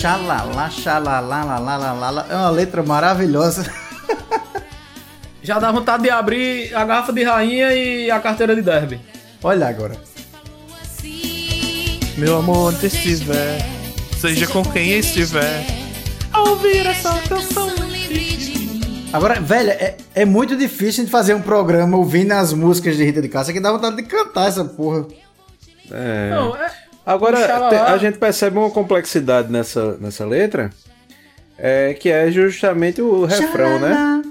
[0.00, 2.26] Xalala, xalala, lalá, lalá.
[2.30, 3.70] É uma letra maravilhosa.
[5.44, 8.98] Já dá vontade de abrir a garrafa de rainha e a carteira de derby.
[9.42, 9.94] Olha agora.
[12.16, 13.58] Meu amor, onde estiver,
[14.18, 15.66] seja com quem estiver,
[16.32, 17.68] ao ouvir essa canção.
[19.12, 23.20] Agora, velho, é, é muito difícil de fazer um programa ouvindo as músicas de Rita
[23.20, 25.06] de Cássia que dá vontade de cantar essa porra.
[25.90, 26.30] É.
[26.30, 26.89] Não, é.
[27.04, 27.36] Agora,
[27.68, 30.70] te- a gente percebe uma complexidade nessa, nessa letra,
[31.58, 34.22] é, que é justamente o refrão, né?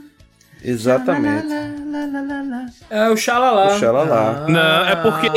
[0.63, 1.47] Exatamente.
[2.89, 3.75] É o Xalalá.
[3.75, 4.45] O Xalalá.
[4.47, 5.27] Não, é porque,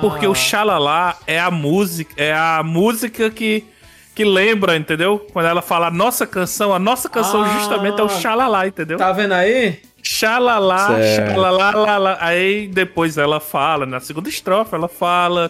[0.00, 3.64] porque o Xalalá é a música, é a música que,
[4.14, 5.24] que lembra, entendeu?
[5.32, 7.48] Quando ela fala nossa canção, a nossa canção Ah.
[7.58, 8.98] justamente é o Xalalá, entendeu?
[8.98, 9.80] Tá vendo aí?
[10.02, 12.18] Xalalá, xalalá, lalá.
[12.20, 15.48] Aí depois ela fala, na segunda estrofe, ela fala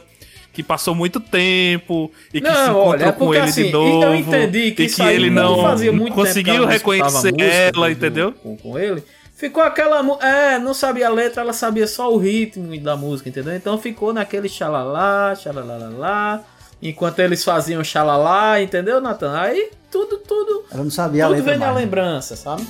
[0.53, 3.73] que passou muito tempo e que Não, se encontrou olha, é com ele assim, de
[3.73, 4.15] eu novo.
[4.15, 8.33] entendi que e que ele não não fazia muito tempo conseguiu escutava reconhecer ela, entendeu?
[8.33, 9.03] Com, com ele.
[9.35, 10.01] Ficou aquela.
[10.25, 13.57] É, não sabia a letra, ela sabia só o ritmo da música, entendeu?
[13.57, 16.43] Então ficou naquele xalalá, xalalalá.
[16.81, 19.37] Enquanto eles faziam xalalá, entendeu, Natan?
[19.39, 20.65] Aí tudo, tudo.
[20.71, 21.79] Ela não sabia a Tudo letra vem na mais.
[21.79, 22.63] lembrança, sabe?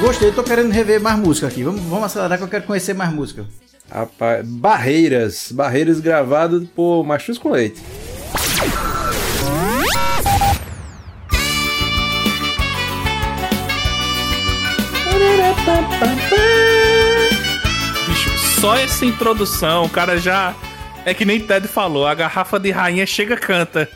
[0.00, 1.62] Gostei, tô querendo rever mais música aqui.
[1.62, 3.44] Vamos, vamos acelerar que eu quero conhecer mais música.
[3.90, 5.50] Rapaz, Barreiras.
[5.52, 7.80] Barreiras gravado por Machus com Leite.
[18.08, 20.54] Bicho, só essa introdução, o cara já.
[21.06, 23.88] É que nem Ted falou, a garrafa de rainha chega canta.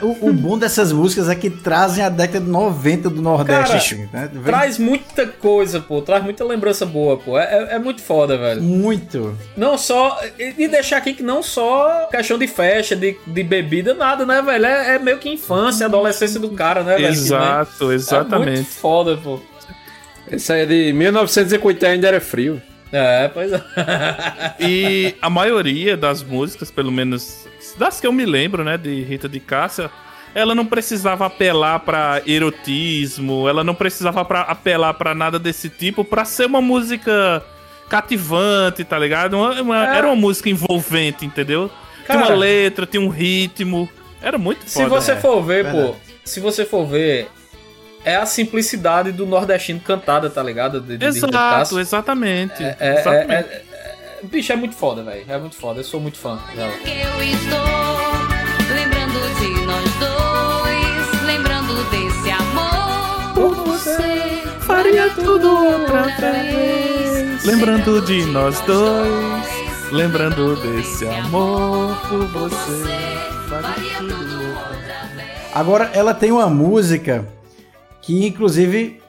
[0.00, 3.96] O, o bom dessas músicas é que trazem a década de 90 do Nordeste.
[4.06, 4.30] Cara, né?
[4.32, 6.00] Vem Traz muita coisa, pô.
[6.00, 7.38] Traz muita lembrança boa, pô.
[7.38, 8.62] É, é- é muito foda, velho.
[8.62, 9.36] Muito.
[9.56, 10.18] Não só.
[10.38, 14.40] E e deixar aqui que não só questão de festa, de, de bebida, nada, né,
[14.40, 14.64] velho?
[14.64, 17.08] É, é meio que infância, adolescência do cara, né, velho?
[17.08, 18.50] Exato, É exatamente.
[18.52, 19.40] muito foda, pô.
[20.30, 22.60] Esse aí é de 1950 ainda era frio.
[22.90, 23.60] É, pois é.
[24.58, 27.46] E a maioria das músicas, pelo menos
[27.78, 29.90] das que eu me lembro, né, de Rita de Cássia,
[30.34, 36.04] ela não precisava apelar pra erotismo, ela não precisava pra apelar pra nada desse tipo
[36.04, 37.42] pra ser uma música
[37.88, 39.34] cativante, tá ligado?
[39.36, 39.98] Uma- uma- É.
[39.98, 41.70] Era uma música envolvente, entendeu?
[42.04, 42.30] tinha Cara.
[42.30, 43.88] uma letra, tinha um ritmo.
[44.22, 44.88] Era muito Se foda.
[44.88, 45.88] você é, for ver, verdade.
[45.88, 47.28] pô, se você for ver,
[48.04, 50.80] é a simplicidade do nordestino cantada, tá ligado?
[50.80, 52.62] De, de- Exato, exatamente.
[52.62, 53.48] É, é, exatamente.
[54.24, 55.24] Bicho, é muito foda, velho.
[55.28, 55.80] É muito foda.
[55.80, 56.72] Eu sou muito fã dela.
[56.78, 63.34] Que eu estou lembrando de nós dois, lembrando desse amor.
[63.34, 67.44] Por você faria tudo outra vez.
[67.44, 72.94] Lembrando de nós dois, lembrando desse amor por você.
[73.48, 75.52] faria tudo outra vez.
[75.54, 77.26] Agora, ela tem uma música
[78.02, 79.00] que, inclusive,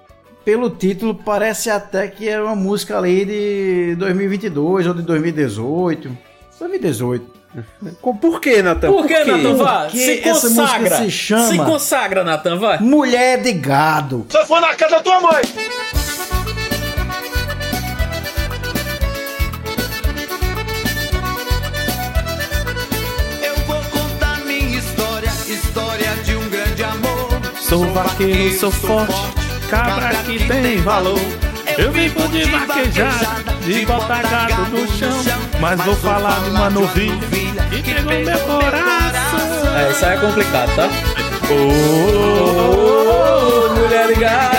[0.48, 6.18] pelo título, parece até que é uma música ali de 2022 ou de 2018.
[6.58, 7.26] 2018.
[8.02, 8.90] Com- Por que, Natan?
[8.94, 9.56] Por que, Natan?
[9.56, 10.98] Vá, se essa música consagra.
[11.00, 12.80] se chama- Se consagra, Natan, vai.
[12.80, 14.26] Mulher de gado.
[14.30, 15.42] Você foi na casa da tua mãe!
[23.44, 27.30] Eu vou contar minha história, história de um grande amor.
[27.62, 29.14] Sou vaqueiro, sou forte,
[29.70, 31.20] cabra que tem valor.
[31.78, 35.22] Eu vivo de vaquejada, de botar gado no chão.
[35.60, 37.18] Mas vou falar de uma novilha
[37.70, 39.78] que pegou meu coração.
[39.78, 40.90] É, isso aí é complicado, tá?
[41.50, 44.58] Oh, Ô, mulher ligado,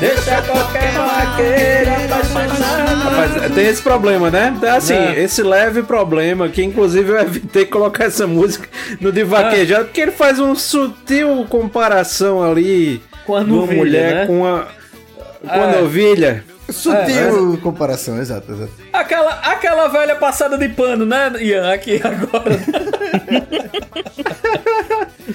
[0.00, 3.02] deixa qualquer vaqueiro apaixonado.
[3.04, 4.54] Rapaz, tem esse problema, né?
[4.76, 5.20] Assim, É.
[5.22, 8.68] esse leve problema, que inclusive eu evitei colocar essa música
[9.00, 13.78] no de vaquejado, porque ele faz uma sutil comparação ali Com a de uma novilha,
[13.78, 14.26] mulher né?
[14.26, 14.68] com a,
[15.42, 15.80] com a É.
[15.80, 16.44] novilha.
[16.70, 18.72] Sutil comparação, exato, exato.
[18.92, 21.72] Aquela, aquela velha passada de pano, né, Ian?
[21.72, 22.58] Aqui agora.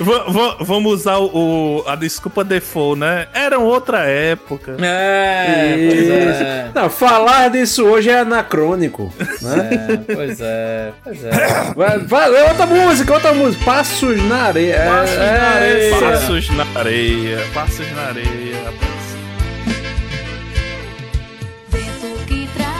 [0.02, 3.28] Va- va- vamos usar o, a desculpa default, né?
[3.34, 4.78] Era outra época.
[4.80, 6.70] É, pois é.
[6.74, 9.12] Não, falar disso hoje é anacrônico,
[9.42, 9.70] né?
[10.08, 11.30] É, pois é, pois é.
[11.76, 13.66] Vai, vai, outra música, outra música.
[13.66, 14.74] Passos na areia.
[14.76, 15.84] É, Passos na é, areia.
[15.96, 18.74] é- Passos na areia, passos na areia,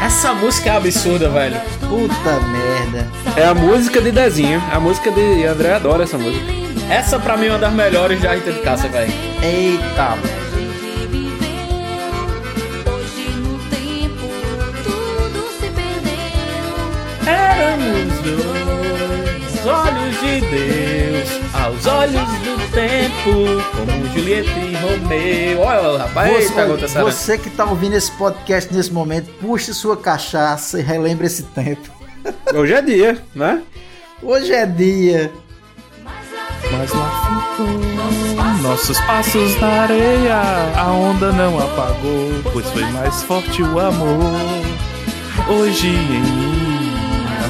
[0.02, 1.60] Essa música é absurda, velho.
[1.82, 3.08] Puta merda.
[3.36, 4.62] É a música de Dezinho.
[4.72, 6.46] A música de André adora essa música.
[6.90, 9.12] Essa pra mim é uma das melhores da Rita de Cássia, velho.
[9.44, 10.04] Eita.
[10.04, 10.16] A
[10.56, 11.40] gente viveu
[12.92, 14.28] hoje no tempo,
[14.84, 16.76] tudo se perdeu.
[17.28, 20.79] Éramos dois olhos de Deus,
[21.54, 25.62] aos olhos do tempo, como Julieta e Romeu.
[25.62, 29.98] Olha, rapaz, Você, eita, gota você que tá ouvindo esse podcast nesse momento, puxe sua
[29.98, 31.90] cachaça e relembre esse tempo.
[32.54, 33.62] Hoje é dia, né?
[34.22, 35.32] Hoje é dia.
[36.72, 37.90] Mas lá ficou
[38.62, 40.42] nossos passos na areia.
[40.76, 44.20] A onda não apagou, pois foi mais forte o amor.
[45.48, 46.69] Hoje em mim.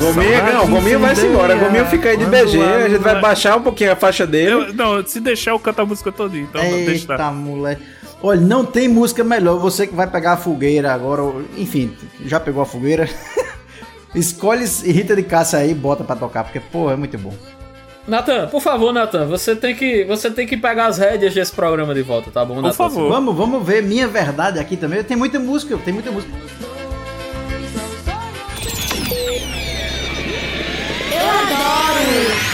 [0.07, 1.55] A Gominho, saudade não, o Gominho vai-se embora.
[1.55, 2.61] O Gominho fica aí de BG.
[2.61, 4.51] A gente vai baixar um pouquinho a faixa dele.
[4.51, 7.31] Eu- não, se deixar eu canto a música toda, então deixa Eita, estar.
[7.33, 7.81] moleque.
[8.21, 9.57] Olha, não tem música melhor.
[9.59, 11.93] Você que vai pegar a fogueira agora, ou- enfim,
[12.25, 13.07] já pegou a fogueira.
[14.13, 17.33] Escolhe Rita de Cássia aí e bota pra tocar, porque, pô, é muito bom.
[18.07, 21.93] Natan, por favor, Natan, você tem que você tem que pegar as rédeas desse programa
[21.93, 23.07] de volta, tá bom, Por favor.
[23.07, 25.03] Vamos, vamos ver minha verdade aqui também.
[25.03, 26.33] Tem muita música, tem muita música.
[32.19, 32.48] Ooh.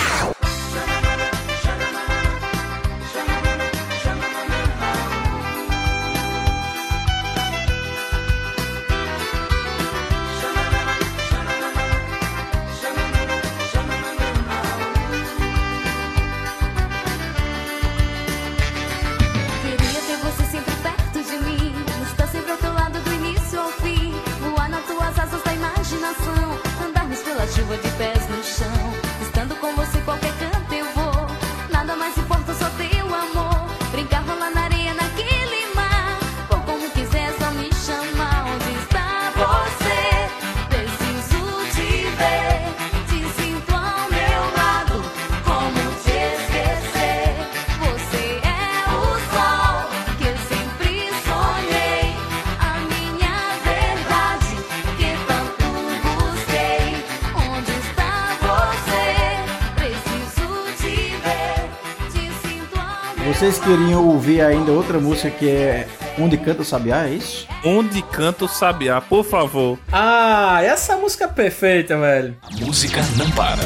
[63.37, 65.85] Vocês queriam ouvir ainda outra música que é
[66.17, 67.45] Onde Canta o Sabiá, é isso?
[67.65, 69.77] Onde canta o sabiá, por favor.
[69.91, 72.37] Ah, essa música é perfeita, velho.
[72.61, 73.61] Música não para.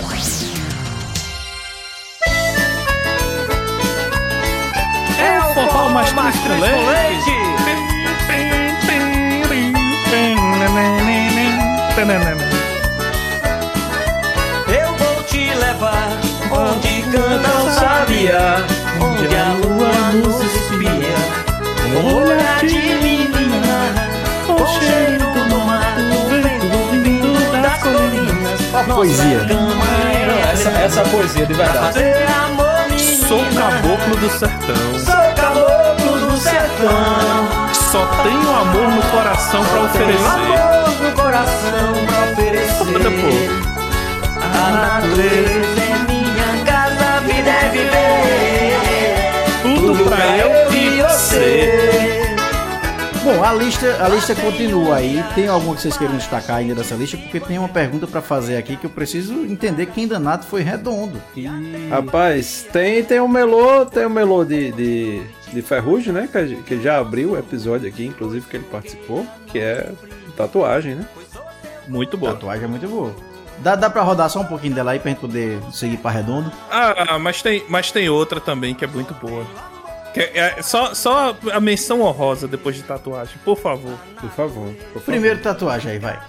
[5.22, 7.39] É o forró mais triste com
[17.12, 18.64] canta o sabiá,
[19.02, 21.18] onde a lua nos espia.
[21.96, 23.78] Um olhar de menina,
[24.46, 28.60] com cheiro do mar, do vento vindo das colinas.
[28.74, 29.40] A poesia.
[29.48, 32.00] Cama é Essa, essa é a poesia de verdade.
[32.00, 32.20] menina.
[33.28, 34.76] Sou caboclo do sertão.
[35.06, 37.70] Sou caboclo do sertão.
[37.92, 40.26] Só tenho amor no coração pra oferecer.
[40.26, 43.50] Amor no coração pra oferecer.
[44.52, 46.19] A natureza é minha
[47.50, 48.80] é viver.
[49.80, 51.90] Tudo pra eu e você.
[53.24, 55.24] Bom, a lista, a lista continua aí.
[55.36, 57.18] Tem alguma que vocês queiram destacar ainda dessa lista?
[57.18, 61.22] Porque tem uma pergunta pra fazer aqui que eu preciso entender quem danado foi redondo.
[61.36, 61.46] E...
[61.90, 66.30] Rapaz, tem, tem um melô, tem um melô de, de, de Ferrugem, né?
[66.32, 69.92] Que, que já abriu o episódio aqui, inclusive que ele participou, que é
[70.38, 71.06] tatuagem, né?
[71.88, 72.34] Muito boa.
[72.34, 73.14] Tatuagem é muito boa.
[73.62, 76.52] Dá, dá pra rodar só um pouquinho dela aí pra gente poder seguir pra redondo.
[76.72, 79.46] Ah, mas tem, mas tem outra também que é muito boa.
[80.14, 83.98] Que é, é só, só a menção honrosa depois de tatuagem, por favor.
[84.20, 84.68] Por favor.
[84.68, 85.02] por favor.
[85.04, 86.20] Primeiro tatuagem aí, vai.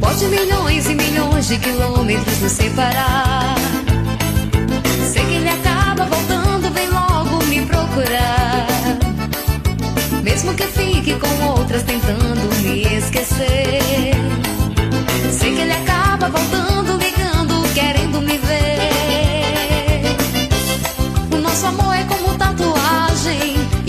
[0.00, 3.54] Pode milhões e milhões de quilômetros nos separar.
[5.12, 8.66] Sei que ele acaba voltando, vem logo me procurar.
[10.22, 14.15] Mesmo que fique com outras tentando me esquecer.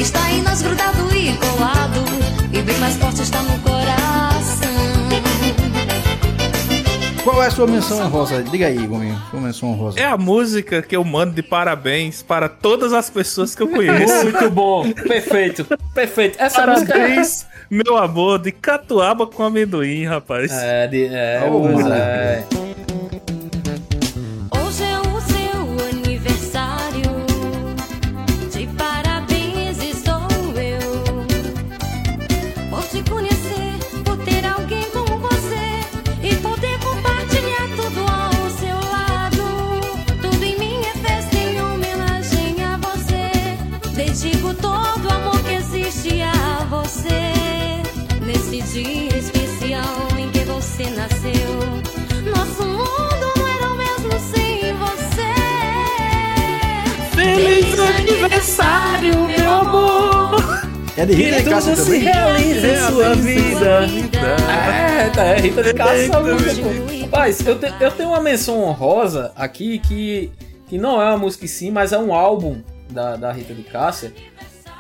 [0.08, 2.00] Está em nós grudado e colado.
[2.54, 4.68] E bem mais forte está no coração.
[7.24, 8.42] Qual é a sua menção honrosa?
[8.42, 9.22] Diga aí, Gominho.
[9.30, 10.00] Sua menção honrosa.
[10.00, 14.24] É a música que eu mando de parabéns para todas as pessoas que eu conheço.
[14.24, 16.38] Muito bom, perfeito, perfeito.
[16.42, 20.52] Essa música Parabéns, meu amor, de catuaba com amendoim, rapaz.
[20.54, 22.46] é, de, é, Oh, é.
[58.12, 60.38] Aniversário, meu amor!
[60.98, 63.86] É de Rita e Cássia Tudo se realiza em sua vida.
[64.52, 67.02] É, tá, é Rita de Cássia pô.
[67.02, 70.32] Rapaz, eu, te- eu tenho uma menção honrosa aqui que,
[70.68, 73.64] que não é uma música em si, mas é um álbum da, da Rita de
[73.64, 74.12] Cássia.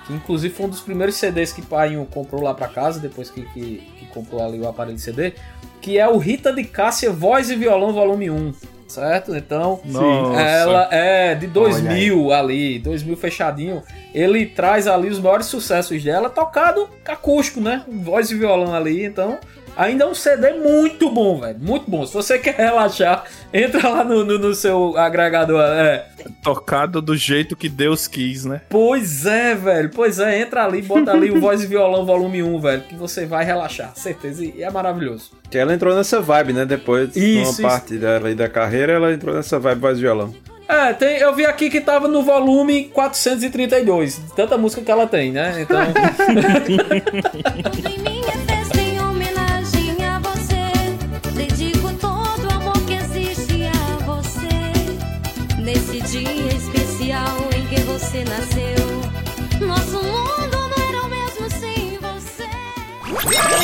[0.07, 3.41] Que inclusive foi um dos primeiros CDs que Painho comprou lá pra casa, depois que,
[3.53, 5.33] que, que comprou ali o aparelho de CD.
[5.81, 8.53] Que é o Rita de Cássia Voz e Violão Volume 1.
[8.87, 9.35] Certo?
[9.35, 10.39] Então, Nossa.
[10.39, 13.83] ela é de 2000 ali, 2000 fechadinho.
[14.13, 17.83] Ele traz ali os maiores sucessos dela, tocado acústico, né?
[17.87, 19.03] Voz e violão ali.
[19.03, 19.37] Então,
[19.77, 21.57] Ainda é um CD muito bom, velho.
[21.59, 22.05] Muito bom.
[22.05, 25.61] Se você quer relaxar, entra lá no, no, no seu agregador.
[25.61, 26.07] É.
[26.41, 28.61] Tocado do jeito que Deus quis, né?
[28.69, 29.91] Pois é, velho.
[29.93, 32.81] Pois é, entra ali, bota ali o Voz e Violão volume 1, velho.
[32.81, 34.43] Que você vai relaxar, certeza.
[34.43, 35.31] E é maravilhoso.
[35.49, 36.65] Que ela entrou nessa vibe, né?
[36.65, 40.33] Depois, Isso, uma parte dela da carreira, ela entrou nessa vibe voz e violão.
[40.67, 44.19] É, tem, eu vi aqui que tava no volume 432.
[44.35, 45.61] Tanta música que ela tem, né?
[45.61, 45.79] Então.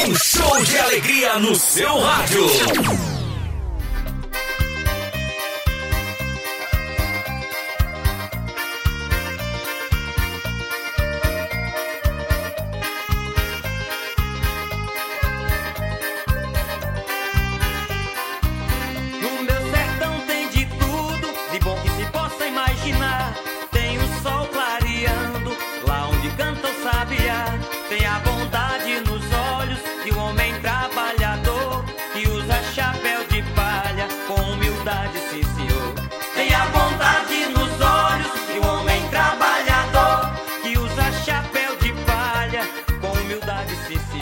[0.05, 3.12] Um show de alegria no seu rádio.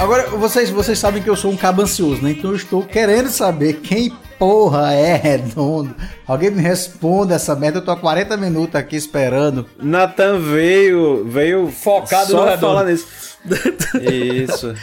[0.02, 2.32] Agora, vocês, vocês sabem que eu sou um cabo ansioso, né?
[2.32, 5.95] Então eu estou querendo saber quem porra é redondo.
[6.28, 7.78] Alguém me responda essa merda.
[7.78, 9.68] Eu tô há 40 minutos aqui esperando.
[9.80, 12.60] Nathan veio, veio Focado no só redondo.
[12.62, 13.06] falar nisso.
[14.02, 14.74] Isso.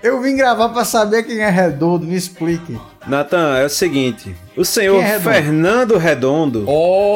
[0.00, 2.78] Eu vim gravar pra saber quem é redondo, me explique.
[3.06, 4.34] Nathan, é o seguinte.
[4.56, 5.30] O senhor é Redondo?
[5.30, 6.66] Fernando Redondo.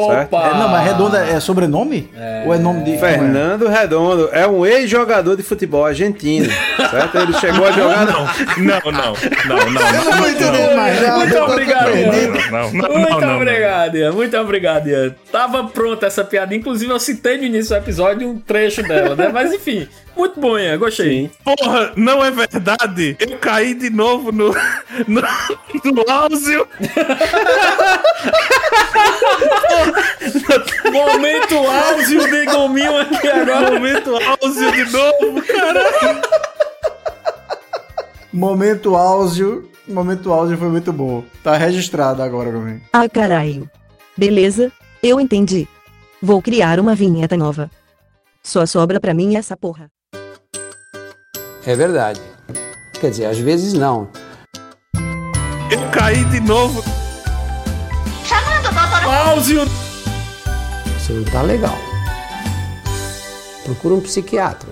[0.09, 0.35] certo?
[0.35, 2.09] É, não, mas redondo é, é sobrenome?
[2.45, 2.97] Ou é nome de.
[2.97, 6.49] Fernando Redondo é um ex-jogador de futebol argentino,
[6.89, 7.17] certo?
[7.17, 8.25] Ele chegou a jogar Não,
[8.57, 9.13] não, não,
[9.45, 9.91] não, não.
[9.91, 11.17] Não vou entender mais nada.
[11.17, 11.89] Muito obrigado.
[11.95, 12.11] Ian.
[12.51, 14.11] Não, não, Muito não, não, obrigado, Ian.
[14.11, 15.15] Muito obrigado, Ian.
[15.31, 16.55] Tava pronta essa piada.
[16.55, 19.29] Inclusive, eu citei no início do episódio um trecho dela, né?
[19.31, 20.77] Mas enfim, muito bom, Ian.
[20.77, 21.29] Gostei.
[21.43, 23.17] Porra, não é verdade?
[23.19, 24.55] Eu caí de novo no,
[25.07, 25.21] no,
[25.91, 26.67] no áudio.
[30.91, 33.71] Momento áudio de gominho aqui agora.
[33.71, 36.21] Momento áudio de novo, caralho.
[38.33, 39.69] Momento áudio.
[39.87, 41.23] Momento áudio foi muito bom.
[41.43, 42.81] Tá registrado agora também.
[42.91, 43.69] Ah, caralho.
[44.17, 44.71] Beleza,
[45.03, 45.67] eu entendi.
[46.21, 47.69] Vou criar uma vinheta nova.
[48.41, 49.91] Só sobra pra mim essa porra.
[51.65, 52.21] É verdade.
[52.99, 54.07] Quer dizer, às vezes não.
[55.71, 56.83] Eu caí de novo.
[59.07, 59.61] Áudio.
[60.97, 61.77] Você não tá legal.
[63.63, 64.69] Procura um psiquiatra.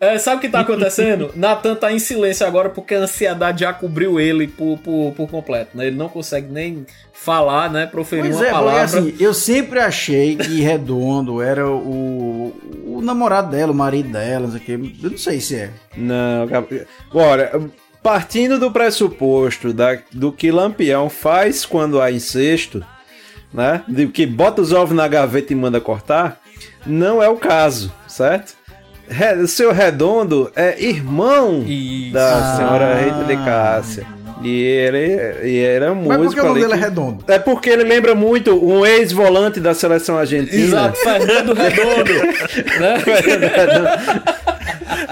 [0.00, 1.30] É, sabe o que tá acontecendo?
[1.36, 5.76] Nathan tá em silêncio agora porque a ansiedade já cobriu ele por, por, por completo,
[5.76, 5.86] né?
[5.86, 7.86] Ele não consegue nem falar, né?
[7.86, 8.82] Proferir Pois uma é, palavra.
[8.82, 12.52] assim, eu sempre achei que Redondo era o,
[12.86, 14.92] o namorado dela, o marido dela, não sei o quê.
[15.02, 15.70] Eu não sei se é.
[15.96, 16.86] Não, Gabriel.
[17.12, 17.52] Bora,
[18.02, 22.84] partindo do pressuposto da, do que Lampião faz quando há incesto,
[23.52, 23.82] né?
[23.86, 26.40] De que bota os ovos na gaveta e manda cortar,
[26.86, 28.54] não é o caso, certo?
[29.08, 31.64] Re, o seu Redondo é irmão
[32.12, 32.56] da Ah.
[32.56, 34.06] senhora Rita de Cássia.
[34.42, 37.24] E ele, e ele é um Mas por que o nome dele é Redondo?
[37.28, 40.64] É porque ele lembra muito um ex-volante da seleção argentina.
[40.64, 42.12] Exato, Fernando Redondo.
[42.80, 44.22] né?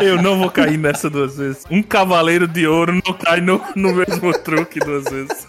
[0.01, 1.65] Eu não vou cair nessa duas vezes.
[1.71, 5.49] Um cavaleiro de ouro não cai no, no mesmo truque duas vezes.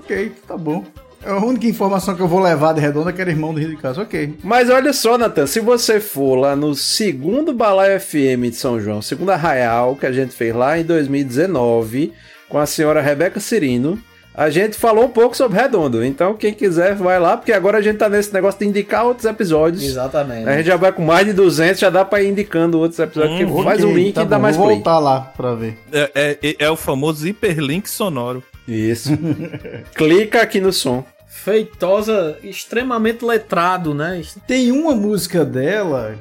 [0.00, 0.84] Ok, tá bom.
[1.24, 3.70] A única informação que eu vou levar de Redondo é que era irmão do Rio
[3.70, 4.02] de Casa.
[4.02, 4.38] Ok.
[4.42, 9.02] Mas olha só, Natan, se você for lá no segundo Balaio FM de São João,
[9.02, 12.12] segundo Arraial, que a gente fez lá em 2019,
[12.48, 13.98] com a senhora Rebeca Cirino,
[14.40, 16.04] a gente falou um pouco sobre Redondo.
[16.04, 19.26] Então, quem quiser, vai lá, porque agora a gente tá nesse negócio de indicar outros
[19.26, 19.82] episódios.
[19.82, 20.48] Exatamente.
[20.48, 23.34] A gente já vai com mais de 200, já dá pra ir indicando outros episódios,
[23.40, 24.76] Hum, que faz o Ok, link tá e dá bom, mais vou play.
[24.76, 25.76] voltar lá pra ver.
[25.92, 28.42] É, é- é- é o famoso hiperlink sonoro.
[28.66, 29.10] Isso.
[29.94, 31.04] Clica aqui no som.
[31.26, 34.22] Feitosa, extremamente letrado, né?
[34.46, 36.14] Tem uma música dela.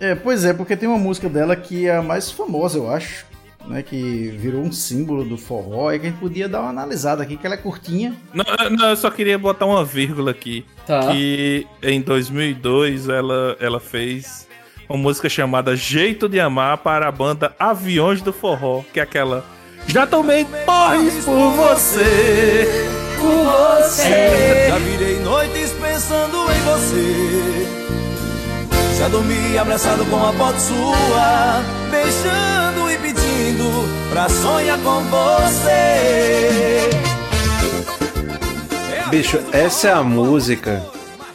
[0.00, 3.26] É, pois é, porque tem uma música dela que é a mais famosa, eu acho.
[3.66, 7.22] Né, que virou um símbolo do forró e que a gente podia dar uma analisada
[7.22, 8.12] aqui, que ela é curtinha.
[8.34, 10.66] Não, não, eu só queria botar uma vírgula aqui.
[10.84, 11.12] Tá.
[11.12, 14.48] Que em 2002 ela, ela fez
[14.88, 19.44] uma música chamada Jeito de Amar para a banda Aviões do Forró, que é aquela.
[19.86, 22.88] Já tomei porres por você.
[23.18, 24.68] Por você.
[24.68, 27.66] Já virei noites pensando em você.
[28.98, 33.21] Já dormi abraçado com a foto sua, beijando e pedindo
[33.52, 33.64] lindo
[34.10, 36.90] pra sonhar com você.
[39.10, 40.82] Bicho, essa é a música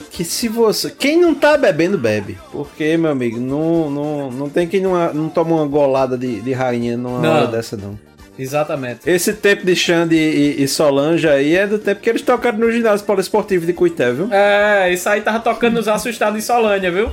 [0.09, 0.89] que se você.
[0.89, 2.37] Quem não tá bebendo, bebe.
[2.51, 6.53] Porque, meu amigo, não, não, não tem quem não, não toma uma golada de, de
[6.53, 7.29] rainha numa Não.
[7.29, 7.97] hora dessa, não.
[8.39, 9.01] Exatamente.
[9.09, 12.71] Esse tempo de Xande e, e Solange aí é do tempo que eles tocaram no
[12.71, 14.31] ginásio poliesportivo de Cuité, viu?
[14.31, 17.11] É, isso aí tava tocando nos assustados em Solânia, viu?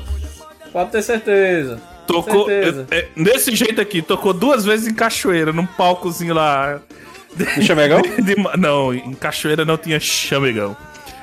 [0.71, 1.81] Pode ter certeza.
[2.07, 2.47] Tocou.
[2.47, 2.87] Certeza.
[2.91, 6.81] é, é, desse jeito aqui, tocou duas vezes em Cachoeira, num palcozinho lá.
[7.57, 8.01] No Chamegão?
[8.23, 10.77] De não, em Cachoeira não tinha chamegão.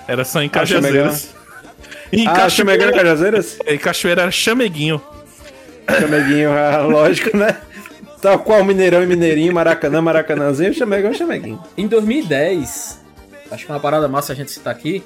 [0.08, 0.50] Era só em Ah.
[0.50, 1.30] Cajazeiras.
[2.12, 3.58] Em Ah, Chamegão e Cajazeiras?
[3.66, 5.02] Em Cachoeira era chameguinho.
[6.00, 7.56] Chameguinho, ah, lógico, né?
[8.22, 11.62] Tal qual Mineirão e Mineirinho, Maracanã, Maracanãzinho, Chamegão e Chameguinho.
[11.78, 13.00] Em 2010,
[13.50, 15.02] acho que é uma parada massa a gente citar aqui,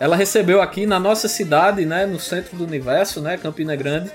[0.00, 4.10] ela recebeu aqui na nossa cidade, né, no centro do universo, né, Campina Grande,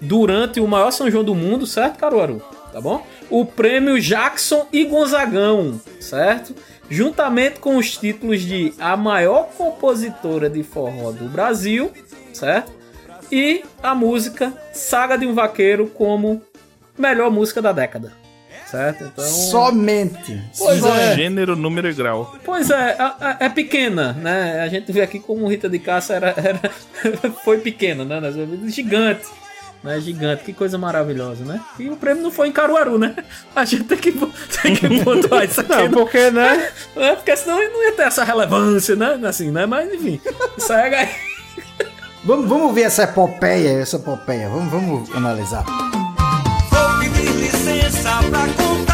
[0.00, 2.42] durante o maior São João do mundo, certo, Caruaru?
[2.72, 3.04] Tá bom?
[3.30, 6.54] O prêmio Jackson e Gonzagão, certo?
[6.90, 11.90] Juntamente com os títulos de a maior compositora de forró do Brasil,
[12.32, 12.72] certo?
[13.30, 16.40] E a música Saga de um Vaqueiro como
[16.96, 18.12] melhor música da década.
[18.66, 19.04] Certo?
[19.04, 19.24] Então.
[19.24, 20.42] Somente.
[20.58, 21.14] Pois Só é.
[21.16, 22.36] Gênero, número e grau.
[22.44, 24.60] Pois é, a- a- é pequena, né?
[24.60, 26.70] A gente vê aqui como Rita de Cássia era, era-
[27.44, 28.20] foi pequena, né?
[28.20, 29.26] Nas vezes gigante.
[29.82, 30.00] Né?
[30.00, 31.60] Gigante, que coisa maravilhosa, né?
[31.78, 33.14] E o prêmio não foi em Caruaru, né?
[33.54, 34.12] A gente tem que,
[34.60, 35.70] tem que pontuar isso aqui.
[35.70, 36.70] Não, porque, né?
[36.96, 39.18] É, porque senão não ia ter essa relevância, né?
[39.24, 39.66] Assim, né?
[39.66, 40.20] Mas enfim,
[40.58, 41.08] segue aí.
[42.24, 44.48] Vamos, vamos ver essa epopeia, essa epopeia.
[44.48, 45.64] Vamos, vamos analisar.
[45.64, 48.87] Vou pedir licença pra contar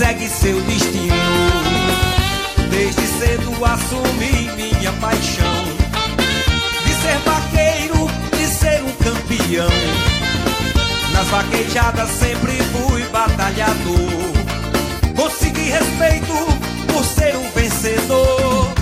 [0.00, 1.14] segue seu destino.
[2.70, 5.64] Desde cedo assumi minha paixão
[6.86, 9.68] de ser vaqueiro, de ser um campeão.
[11.12, 14.32] Nas vaquejadas sempre fui batalhador.
[15.14, 16.32] Consegui respeito
[16.90, 18.72] por ser um vencedor.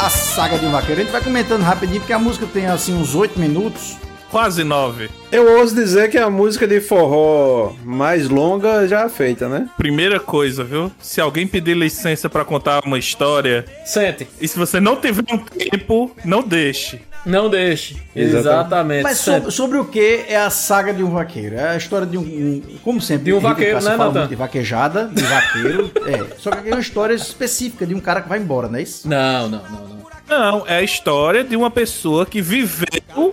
[0.00, 1.02] A saga de um vaqueiro.
[1.02, 3.98] A gente vai comentando rapidinho, porque a música tem assim uns 8 minutos.
[4.36, 5.08] Quase nove.
[5.32, 9.66] Eu ouso dizer que é a música de forró mais longa já feita, né?
[9.78, 10.92] Primeira coisa, viu?
[11.00, 13.64] Se alguém pedir licença pra contar uma história.
[13.86, 14.28] Sente.
[14.38, 17.00] E se você não tiver um tempo, não deixe.
[17.24, 17.96] Não deixe.
[18.14, 18.36] Exatamente.
[18.36, 19.02] Exatamente.
[19.04, 21.56] Mas sobre, sobre o que é a saga de um vaqueiro?
[21.56, 22.20] É a história de um.
[22.20, 24.26] um- como sempre, De um vaqueiro, né, Natan?
[24.26, 25.90] De vaquejada, de vaqueiro.
[26.06, 26.36] é.
[26.36, 28.82] Só que aqui é uma história específica de um cara que vai embora, não é
[28.82, 29.08] isso?
[29.08, 29.96] Não, não, não, não.
[30.28, 33.32] Não, é a história de uma pessoa que viveu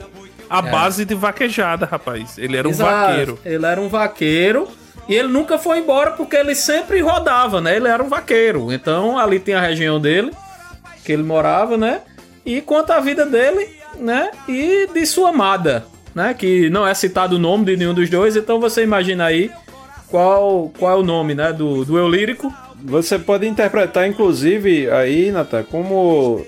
[0.58, 2.38] a base de vaquejada, rapaz.
[2.38, 2.74] Ele era um É.
[2.74, 2.92] Exato.
[3.08, 3.40] vaqueiro.
[3.44, 4.68] Ele era um vaqueiro
[5.10, 7.76] e ele nunca foi embora porque ele sempre rodava, né?
[7.76, 8.72] Ele era um vaqueiro.
[8.72, 10.32] Então ali tem a região dele,
[11.04, 12.02] que ele morava, né?
[12.46, 14.32] E conta a vida dele, né?
[14.48, 16.34] E de sua amada, né?
[16.34, 19.50] Que não é citado o nome de nenhum dos dois, então você imagina aí
[20.08, 21.52] qual, qual é o nome, né?
[21.52, 22.54] Do, do eu lírico.
[22.86, 26.46] Você pode interpretar, inclusive, aí, Natan, como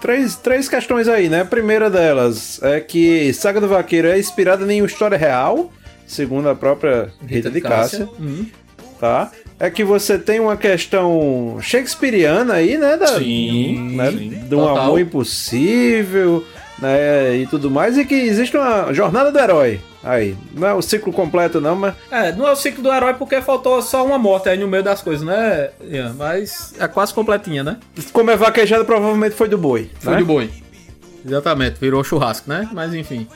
[0.00, 1.42] três, três questões aí, né?
[1.42, 5.72] A primeira delas é que Saga do Vaqueiro é inspirada em uma história real,
[6.06, 8.46] segundo a própria Rita, de Cássia, Uhum.
[9.00, 9.30] tá?
[9.60, 12.96] É que você tem uma questão shakespeariana aí, né?
[12.96, 14.10] Da, Sim, né?
[14.12, 14.28] sim.
[14.48, 14.78] De um Total.
[14.78, 16.44] amor impossível,
[16.80, 17.36] né?
[17.36, 20.36] E tudo mais, e que existe uma jornada do herói aí.
[20.54, 23.40] Não é o ciclo completo, não, mas É, não é o ciclo do herói porque
[23.42, 26.14] faltou só uma morte aí no meio das coisas, né, Ian?
[26.16, 27.78] Mas é quase completinha, né?
[28.12, 29.90] como é vaquejada, provavelmente foi do boi.
[30.00, 30.18] Foi né?
[30.18, 30.50] de boi.
[31.24, 32.68] Exatamente, virou churrasco, né?
[32.72, 33.26] Mas enfim.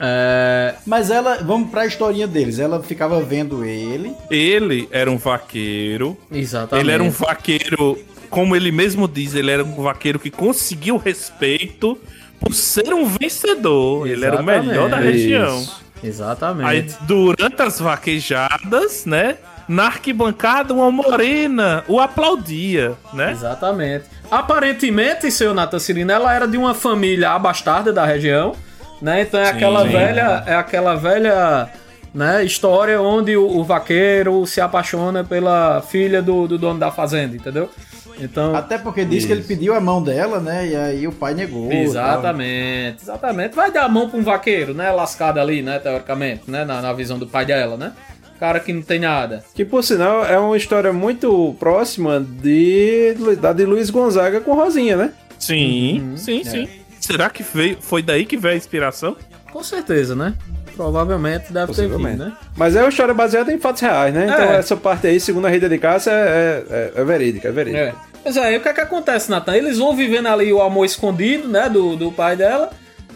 [0.00, 0.74] É...
[0.86, 2.58] Mas ela, vamos pra historinha deles.
[2.58, 4.14] Ela ficava vendo ele.
[4.30, 6.16] Ele era um vaqueiro.
[6.30, 6.84] Exatamente.
[6.84, 7.98] Ele era um vaqueiro,
[8.30, 11.98] como ele mesmo diz, ele era um vaqueiro que conseguiu respeito
[12.40, 14.06] por ser um vencedor.
[14.06, 15.12] Ele era o melhor da Exatamente.
[15.12, 15.60] região.
[15.60, 15.88] Isso.
[16.02, 16.68] Exatamente.
[16.68, 19.36] Aí, durante as vaquejadas, né?
[19.68, 23.32] Na arquibancada, uma morena o aplaudia, né?
[23.32, 24.06] Exatamente.
[24.30, 28.54] Aparentemente, seu Nathan Cirino, ela era de uma família abastarda da região,
[29.02, 29.22] né?
[29.22, 29.90] Então é aquela Sim.
[29.90, 31.68] velha, é aquela velha,
[32.14, 37.36] né, história onde o, o vaqueiro se apaixona pela filha do, do dono da fazenda,
[37.36, 37.68] entendeu?
[38.20, 40.66] Então, Até porque disse que ele pediu a mão dela, né?
[40.68, 41.70] E aí o pai negou.
[41.72, 43.54] Exatamente, exatamente.
[43.54, 44.90] Vai dar a mão pra um vaqueiro, né?
[44.90, 45.78] Lascado ali, né?
[45.78, 46.64] Teoricamente, né?
[46.64, 47.92] Na, na visão do pai dela, né?
[48.40, 49.42] Cara que não tem nada.
[49.54, 54.96] Que por sinal é uma história muito próxima de da de Luiz Gonzaga com Rosinha,
[54.96, 55.12] né?
[55.38, 56.16] Sim, Uhum.
[56.16, 56.44] sim, É.
[56.44, 56.68] sim.
[57.00, 59.16] Será que veio, foi daí que veio a inspiração?
[59.52, 60.34] Com certeza, né?
[60.76, 62.32] Provavelmente deve ter vindo, né?
[62.56, 64.24] Mas é uma história baseada em fatos reais, né?
[64.32, 64.56] Então É.
[64.58, 67.96] essa parte aí, segundo a Rita de Cássia, é, é, é verídica, é verídica.
[68.24, 68.28] É.
[68.28, 69.56] Mas aí o que é que acontece, Nathan?
[69.56, 72.70] Eles vão vivendo ali o amor escondido, né, do, do pai dela.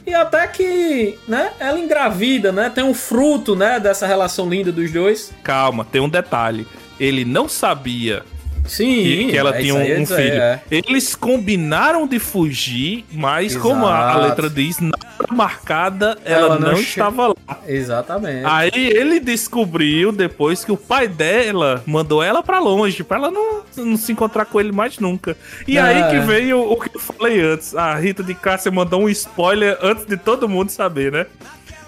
[0.06, 2.70] E até que, né, ela engravida, né?
[2.74, 5.32] Tem um fruto, né, dessa relação linda dos dois.
[5.44, 6.66] Calma, tem um detalhe.
[6.98, 8.24] Ele não sabia
[8.66, 10.18] Sim, que, que ela é tinha um, é um aí, filho.
[10.40, 10.60] é.
[10.70, 14.26] Eles combinaram de fugir, mas como a, a Exato.
[14.28, 17.34] letra diz, na hora marcada ela, não, che- estava lá.
[17.66, 18.44] Exatamente.
[18.46, 23.62] Aí ele descobriu depois que o pai dela mandou ela pra longe, pra ela não,
[23.76, 25.36] não se encontrar com ele mais nunca.
[25.66, 25.86] E Ah.
[25.86, 27.74] aí que veio o que eu falei antes.
[27.74, 31.26] A Rita de Cássia mandou um spoiler antes de todo mundo saber, né?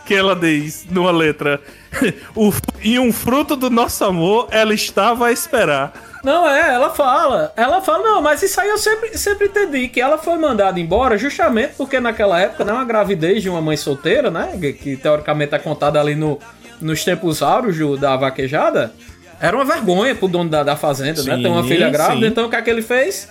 [0.06, 1.60] Que ela diz numa letra:
[2.36, 2.52] o,
[2.82, 5.92] E um fruto do nosso amor ela estava a esperar.
[6.24, 7.52] Não, é, ela fala.
[7.54, 11.18] Ela fala, não, mas isso aí eu sempre, sempre entendi, que ela foi mandada embora
[11.18, 15.54] justamente porque naquela época, né, uma gravidez de uma mãe solteira, né, que, que teoricamente
[15.54, 16.38] é contada ali no,
[16.80, 18.92] nos tempos áureos da vaquejada,
[19.38, 22.32] era uma vergonha pro dono da, da fazenda, né, Sim, ter uma filha grávida, sim.
[22.32, 23.28] então o que é que ele fez?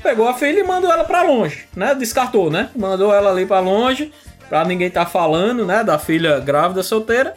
[0.00, 3.58] Pegou a filha e mandou ela pra longe, né, descartou, né, mandou ela ali pra
[3.58, 4.12] longe,
[4.48, 7.34] pra ninguém tá falando, né, da filha grávida solteira,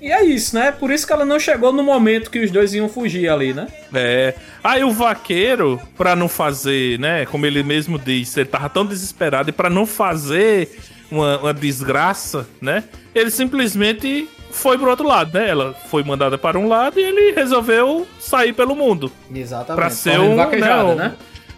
[0.00, 2.72] e é isso, né, por isso que ela não chegou no momento que os dois
[2.74, 3.66] iam fugir ali, né.
[3.94, 4.34] É.
[4.62, 7.24] Aí o vaqueiro, pra não fazer, né?
[7.26, 10.68] Como ele mesmo disse, ele tava tão desesperado e pra não fazer
[11.10, 12.84] uma, uma desgraça, né?
[13.14, 15.48] Ele simplesmente foi pro outro lado, né?
[15.48, 19.10] Ela foi mandada para um lado e ele resolveu sair pelo mundo.
[19.34, 19.76] Exatamente.
[19.76, 20.36] Pra ser correndo um.
[20.36, 21.14] vaquejada, né, um- né?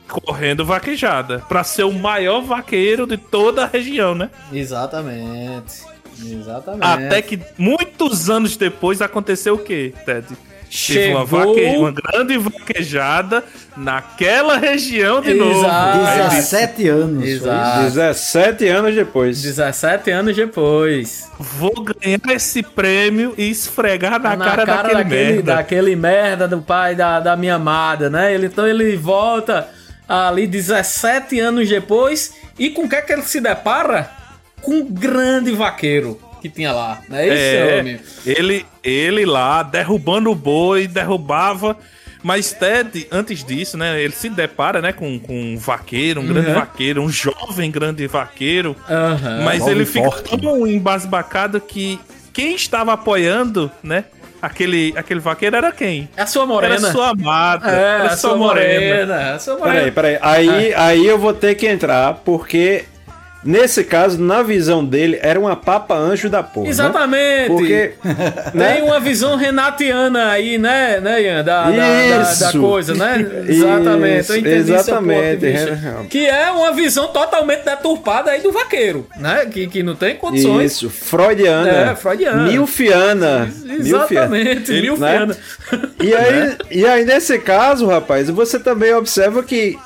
[0.09, 1.39] Correndo vaquejada.
[1.49, 4.29] Pra ser o maior vaqueiro de toda a região, né?
[4.53, 5.83] Exatamente.
[6.25, 6.83] Exatamente.
[6.85, 10.27] Até que muitos anos depois aconteceu o quê, Ted?
[10.87, 11.77] Teve uma, Chegou- vaque...
[11.79, 13.43] uma grande vaquejada
[13.77, 15.65] naquela região de novo.
[15.67, 15.99] Exato.
[15.99, 17.25] Ele- 17 anos.
[17.25, 17.83] Exato.
[17.83, 19.43] 17 anos depois.
[19.43, 21.29] 17 anos depois.
[21.41, 25.55] Vou ganhar esse prêmio e esfregar na, Na cara, daquele, daquele, merda.
[25.57, 28.33] daquele merda do pai da, da minha amada, né?
[28.33, 29.67] Ele, então ele volta
[30.09, 34.09] ali 17 anos depois e com o que é que ele se depara?
[34.63, 37.27] Com um grande vaqueiro que tinha lá, né?
[37.27, 38.01] Esse É, homem.
[38.25, 41.77] ele, ele lá derrubando o boi, derrubava.
[42.23, 46.49] Mas Ted, antes disso, né, ele se depara, né, com, com um vaqueiro, um grande
[46.49, 46.55] Uhum.
[46.55, 48.77] vaqueiro, um jovem grande vaqueiro.
[48.89, 49.41] Aham.
[49.43, 50.39] Mas Jovem ele fica forte.
[50.39, 51.99] tão embasbacado que
[52.31, 54.05] quem estava apoiando, né,
[54.43, 56.11] aquele, aquele vaqueiro era quem?
[56.15, 56.75] É a sua morena.
[56.75, 59.35] Era sua amada, É, era a sua morena.
[59.35, 59.91] A sua morena.
[59.91, 60.19] Peraí, peraí.
[60.21, 62.85] Aí, aí eu vou ter que entrar, porque
[63.43, 66.65] nesse caso, na visão dele, era uma papa anjo da porra.
[66.65, 66.71] né?
[66.71, 67.49] Exatamente.
[67.49, 67.93] Porque.
[68.53, 68.83] Tem né?
[68.83, 71.45] uma visão renatiana aí, né, né, Ian?
[71.45, 73.27] Da, da, da, coisa, né?
[73.49, 74.21] Exatamente.
[74.21, 75.47] Isso, eu entendi seu ponto exatamente.
[75.47, 76.07] vista.
[76.09, 79.47] Que é uma visão totalmente deturpada aí do vaqueiro, né?
[79.47, 80.73] Que, que não tem condições.
[80.73, 81.71] Isso, freudiana.
[81.71, 82.45] É, freudiana.
[82.45, 83.53] Milfiana.
[83.81, 85.27] Exatamente, Milfiana, milfiana.
[85.27, 85.37] né?
[86.01, 89.79] E aí, e aí, nesse caso, rapaz, você também observa que,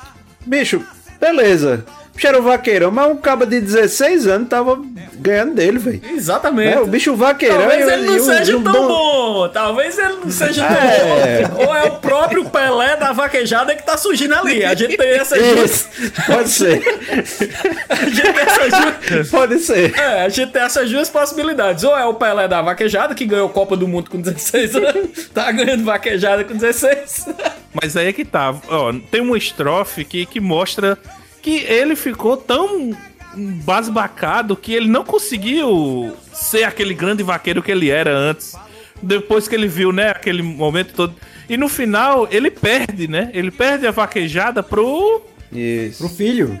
[0.45, 0.81] bicho,
[1.19, 1.85] beleza.
[2.15, 4.81] Bicho era um vaqueirão, mas um cabo de 16 anos tava
[5.15, 6.01] ganhando dele, velho.
[6.11, 6.73] Exatamente.
[6.73, 9.49] É, o bicho vaqueirão Talvez ele não seja tão bom.
[9.49, 11.45] Talvez ele não seja tão É.
[11.45, 11.65] bom.
[11.65, 14.63] Ou é o próprio Pelé da vaquejada que tá surgindo ali.
[14.63, 15.71] A gente tem essas duas.
[15.71, 15.89] Isso,
[16.25, 16.81] pode ser.
[17.89, 18.71] A gente tem essas
[19.09, 19.29] duas.
[19.29, 19.99] Pode ser.
[19.99, 21.83] É, a gente tem essas duas possibilidades.
[21.83, 25.51] Ou é o Pelé da vaquejada, que ganhou Copa do Mundo com 16 anos, tá
[25.51, 27.27] ganhando vaquejada com 16.
[27.73, 28.55] Mas aí é que tá.
[28.69, 30.97] Ó, tem uma estrofe que, que mostra
[31.45, 32.97] que ele ficou tão
[33.63, 38.55] basbacado que ele não conseguiu ser aquele grande vaqueiro que ele era antes.
[38.99, 41.13] Depois que ele viu, né, aquele momento todo.
[41.47, 43.29] E no final, ele perde, né?
[43.31, 45.21] Ele perde a vaquejada pro.
[45.53, 45.99] Isso.
[45.99, 46.59] Pro filho.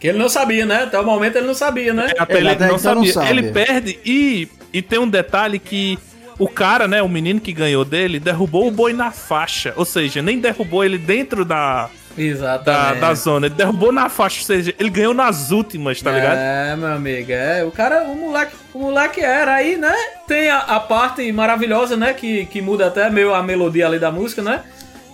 [0.00, 0.82] Que ele não sabia, né?
[0.82, 2.12] Até o momento ele não sabia, né?
[2.18, 3.12] Até Ele ele até não então não sabia.
[3.12, 3.30] sabe.
[3.30, 5.96] Ele perde e, e tem um detalhe que
[6.40, 9.72] o cara, né, o menino que ganhou dele, derrubou o boi na faixa.
[9.76, 11.88] Ou seja, nem derrubou ele dentro da,
[12.58, 13.46] da, da zona.
[13.46, 16.38] Ele derrubou na faixa, ou seja, ele ganhou nas últimas, tá ligado?
[16.38, 17.64] É, meu amigo, é.
[17.64, 19.94] O cara, o moleque, o moleque era aí, né?
[20.26, 22.14] Tem a, a parte maravilhosa, né?
[22.14, 24.62] Que, que muda até meio a melodia ali da música, né?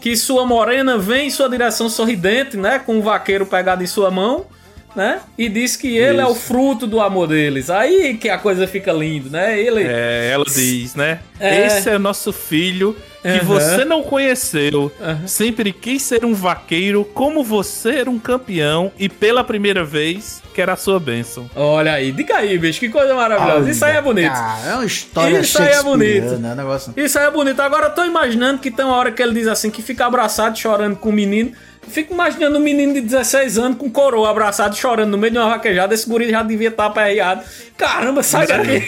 [0.00, 2.78] Que sua morena vem em sua direção sorridente, né?
[2.78, 4.46] Com o vaqueiro pegado em sua mão,
[4.94, 5.20] né?
[5.36, 7.70] E diz que ele é o fruto do amor deles.
[7.70, 9.60] Aí que a coisa fica linda, né?
[9.60, 9.82] Ele.
[9.82, 11.20] É, ela diz, né?
[11.40, 11.66] É.
[11.66, 13.44] Esse é nosso filho que Aham.
[13.44, 14.90] você não conheceu.
[15.00, 15.26] Aham.
[15.26, 20.68] Sempre quis ser um vaqueiro, como você era um campeão, e pela primeira vez quer
[20.68, 21.48] a sua bênção.
[21.54, 23.70] Olha aí, diga aí, bicho, que coisa maravilhosa.
[23.70, 24.32] Isso aí é bonito.
[24.32, 26.12] Cara, é uma história Isso aí é bonito.
[26.12, 26.94] shakespeariana, é negócio...
[26.96, 27.60] Isso aí é bonito.
[27.60, 30.58] Agora eu tô imaginando que tem uma hora que ele diz assim, que fica abraçado,
[30.58, 31.52] chorando com o menino.
[31.88, 35.48] Fico imaginando um menino de 16 anos com coroa abraçado, chorando no meio de uma
[35.50, 35.92] vaquejada.
[35.94, 37.42] Esse guri já devia estar aperreado.
[37.76, 38.82] Caramba, sai daqui.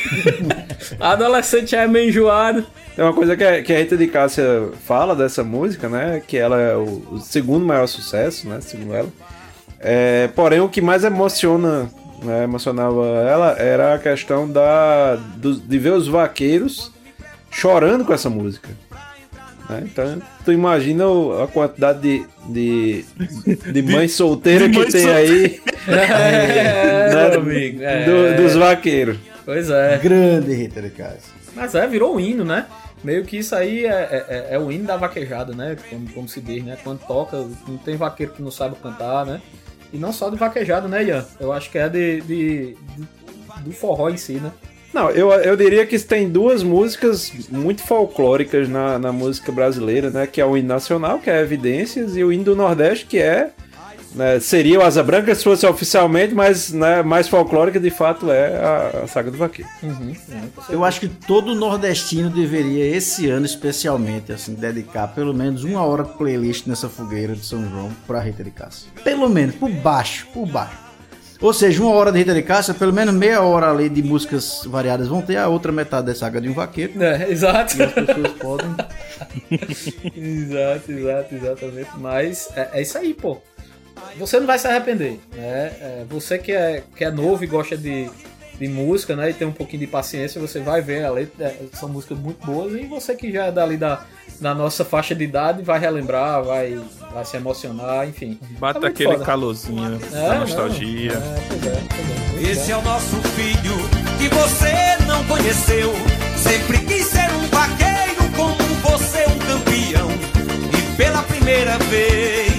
[0.99, 2.65] Adolescente já é meio enjoado.
[2.95, 6.23] Tem uma coisa que a, que a Rita de Cássia fala dessa música, né?
[6.27, 8.61] Que ela é o, o segundo maior sucesso, né?
[8.61, 9.09] Segundo ela.
[9.81, 11.91] É, porém, o que mais emociona,
[12.23, 16.91] né, emocionava ela era a questão da, do- de ver os vaqueiros
[17.51, 18.69] chorando com essa música.
[19.69, 19.83] Né?
[19.85, 23.05] Então, tu imagina o- a quantidade de, de,
[23.73, 28.05] de mães solteiras de que mãe tem aí É, né, amigo, é.
[28.05, 29.19] do- dos vaqueiros.
[29.45, 29.99] Pois é.
[30.03, 31.33] Grande Rita de Cássia.
[31.55, 32.67] Mas é, virou um hino, né?
[33.03, 35.77] Meio que isso aí é, é, é- é o hino da vaquejada, né?
[35.91, 36.77] Como, como se diz, né?
[36.83, 37.37] Quando toca,
[37.69, 39.41] não tem vaqueiro que não saiba cantar, né?
[39.93, 41.25] E não só de vaquejada, né, Ian?
[41.39, 43.05] Eu acho que é de, de- de-
[43.65, 44.51] do forró em si, né?
[44.95, 50.25] Não, eu, eu diria que tem duas músicas muito folclóricas na, na música brasileira, né?
[50.25, 53.51] Que é o hino nacional, que é Evidências, e o hino do Nordeste, que é.
[54.15, 58.57] né, seria o Asa Branca se fosse oficialmente, mas né, mais folclórica de fato é
[58.57, 59.69] a, a Saga do Vaqueiro.
[60.71, 66.05] Eu acho que todo nordestino deveria, esse ano especialmente, assim, dedicar pelo menos uma hora
[66.05, 68.89] de playlist nessa fogueira de São João pra Rita de Cássia.
[69.03, 70.84] Pelo menos, por baixo, por baixo.
[71.41, 74.63] Ou seja, uma hora de Rita de Cássia, pelo menos meia hora ali de músicas
[74.65, 77.03] variadas vão ter, a outra metade da saga de um vaqueiro.
[77.03, 77.77] É, exato.
[77.77, 78.71] E as pessoas podem.
[80.17, 81.91] exato, exato, exatamente.
[81.99, 83.39] Mas é, é isso aí, pô.
[84.17, 85.73] Você não vai se arrepender, né?
[85.81, 88.09] É, você que é, que é novo e gosta de,
[88.59, 89.31] de música, né?
[89.31, 91.47] E tem um pouquinho de paciência, você vai ver a letra.
[91.47, 92.73] é, são músicas muito boas.
[92.75, 94.05] E você que já é dali da,
[94.41, 96.81] da nossa faixa de idade vai relembrar, vai,
[97.13, 98.39] vai se emocionar, enfim.
[98.59, 99.25] Bate É muito aquele foda.
[99.25, 101.13] calorzinho É, não, nostalgia.
[101.13, 102.51] é, pois é, pois é.
[102.51, 103.77] Esse é o nosso filho
[104.19, 104.73] que você
[105.07, 105.93] não conheceu.
[106.37, 110.09] Sempre quis ser um vaqueiro como você, um campeão.
[110.77, 112.53] E pela primeira vez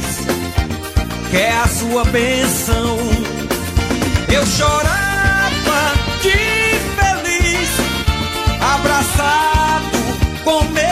[1.32, 2.98] quer a sua benção.
[4.34, 4.46] Eu
[6.22, 6.38] de
[6.98, 7.70] feliz,
[8.62, 9.98] abraçado
[10.44, 10.85] com meu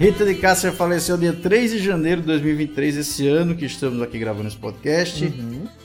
[0.00, 4.18] Rita de Cássia faleceu dia 3 de janeiro de 2023, esse ano que estamos aqui
[4.18, 5.26] gravando esse podcast.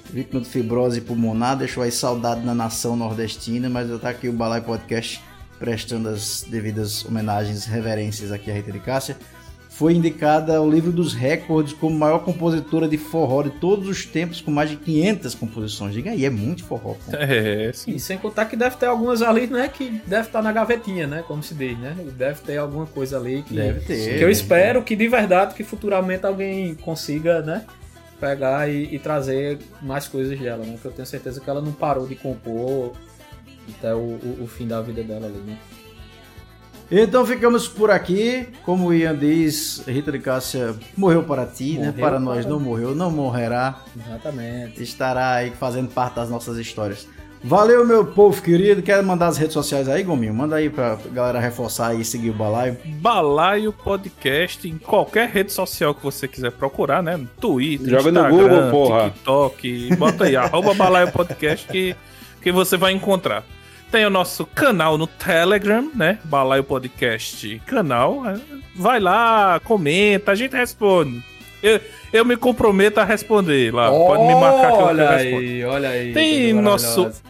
[0.10, 4.32] Vítima de fibrose pulmonar, deixou aí saudade na nação nordestina, mas já tá aqui o
[4.32, 5.22] Balai Podcast
[5.60, 9.18] prestando as devidas homenagens, reverências aqui a Rita de Cássia.
[9.78, 14.40] Foi indicada ao livro dos recordes como maior compositora de forró de todos os tempos,
[14.40, 15.94] com mais de 500 composições.
[15.94, 16.94] Diga aí, é muito forró.
[16.94, 17.14] pô.
[17.16, 17.92] É, sim.
[17.92, 19.68] E sem contar que deve ter algumas ali, né?
[19.68, 21.26] Que deve estar na gavetinha, né?
[21.28, 21.94] Como se diz, né?
[22.18, 25.64] Deve ter alguma coisa ali que, Deve ter, que eu espero que de verdade que
[25.66, 27.66] futuramente alguém consiga, né?
[28.18, 30.72] Pegar e, e trazer mais coisas dela, né?
[30.74, 32.94] Porque eu tenho certeza que ela não parou de compor
[33.78, 35.58] até o, o- o fim da vida dela ali, né?
[36.92, 38.48] Então ficamos por aqui.
[38.64, 41.88] Como o Ian diz, Rita de Cássia morreu para ti, né?
[41.88, 43.82] Morreu Para nós não morreu, não morrerá.
[43.96, 44.84] Exatamente.
[44.84, 47.08] Estará aí fazendo parte das nossas histórias.
[47.48, 48.82] Valeu, meu povo querido.
[48.82, 50.34] Quer mandar as redes sociais aí, Gominho?
[50.34, 52.76] Manda aí pra galera reforçar e seguir o balaio.
[53.00, 57.18] Balaio Podcast em qualquer rede social que você quiser procurar, né?
[57.18, 59.10] No Twitter, Joga no Instagram, Google, porra.
[59.12, 61.96] TikTok, bota aí, arroba Balaio Podcast que,
[62.42, 63.44] que você vai encontrar.
[63.96, 66.20] Tem o nosso canal no Telegram, né?
[66.26, 68.28] Balaio Podcast canal.
[68.28, 68.36] É,
[68.76, 71.24] Vai lá, comenta, a gente responde.
[71.64, 71.80] Eu,
[72.12, 73.90] eu me comprometo a responder lá.
[73.90, 75.38] Pode me marcar que eu- Olha respondo.
[75.38, 76.14] aí, olha aí.
[76.14, 77.04] Tem nosso.
[77.04, 77.22] maravilhosa.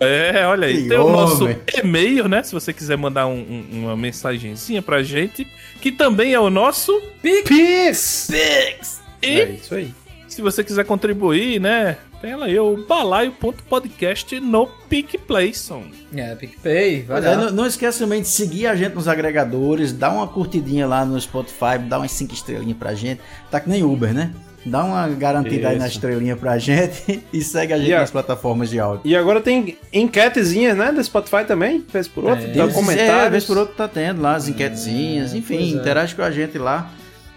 [0.00, 0.82] É, olha aí.
[0.84, 1.58] Que tem o nosso homem.
[1.84, 2.42] e-mail, né?
[2.42, 5.46] Se você quiser mandar um- um- uma mensagenzinha pra gente.
[5.82, 8.28] Que também é o nosso Pix.
[8.30, 9.02] Pix.
[9.22, 9.92] E É isso aí.
[10.38, 11.96] Se você quiser contribuir, né?
[12.20, 15.82] Tem lá aí o balaio.podcast no PicPlayson.
[16.14, 20.08] É, PicPay, vai é, não, não esqueça também de seguir a gente nos agregadores, dá
[20.12, 23.20] uma curtidinha lá no Spotify, dá umas 5 estrelinhas pra gente.
[23.50, 24.30] Tá que nem Uber, né?
[24.64, 25.96] Dá uma garantida aí na Isso.
[25.96, 29.00] estrelinha pra gente e segue a gente E a- nas plataformas de áudio.
[29.04, 30.92] E agora tem enquetezinhas, né?
[30.92, 32.44] Do Spotify também, vez por outro.
[32.44, 33.30] É, dá é, comentários.
[33.32, 35.76] vez por outro tá tendo lá as enquetezinhas, enfim, pois é.
[35.76, 36.92] interage com a gente lá.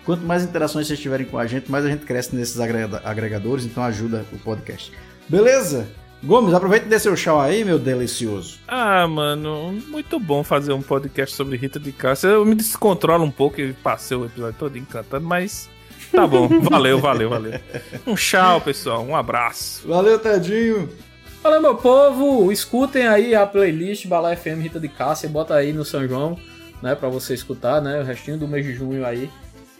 [0.06, 3.66] Quanto mais interações vocês tiverem com a gente, mais a gente cresce nesses agrega- agregadores,
[3.66, 4.92] então ajuda o podcast.
[5.30, 5.88] Beleza?
[6.24, 8.60] Gomes, aproveita e dê seu tchau aí, meu delicioso.
[8.68, 12.28] Ah, mano, muito bom fazer um podcast sobre Rita de Cássia.
[12.28, 15.68] Eu me descontrolo um pouco e passei o episódio todo encantando, mas
[16.12, 16.48] tá bom.
[16.70, 17.60] Valeu, valeu, valeu.
[18.06, 19.04] Um tchau, pessoal.
[19.04, 19.88] Um abraço.
[19.88, 20.90] Valeu, Tadinho.
[21.42, 22.52] Valeu, meu povo.
[22.52, 25.28] Escutem aí a playlist Bala FM Rita de Cássia.
[25.28, 26.38] Bota aí no São João,
[26.84, 26.94] né?
[26.94, 28.00] Pra você escutar, né?
[28.00, 29.28] O restinho do mês de junho aí.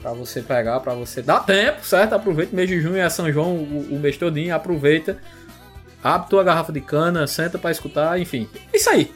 [0.02, 1.22] Pra você pegar, pra você.
[1.22, 2.14] Dá tempo, certo?
[2.14, 2.56] Aproveita.
[2.56, 4.56] Mês de junho é São João, o, o mês todinho.
[4.56, 5.18] Aproveita.
[6.04, 8.50] Abre tua garrafa de cana, senta pra escutar, enfim.
[8.74, 9.14] Isso aí.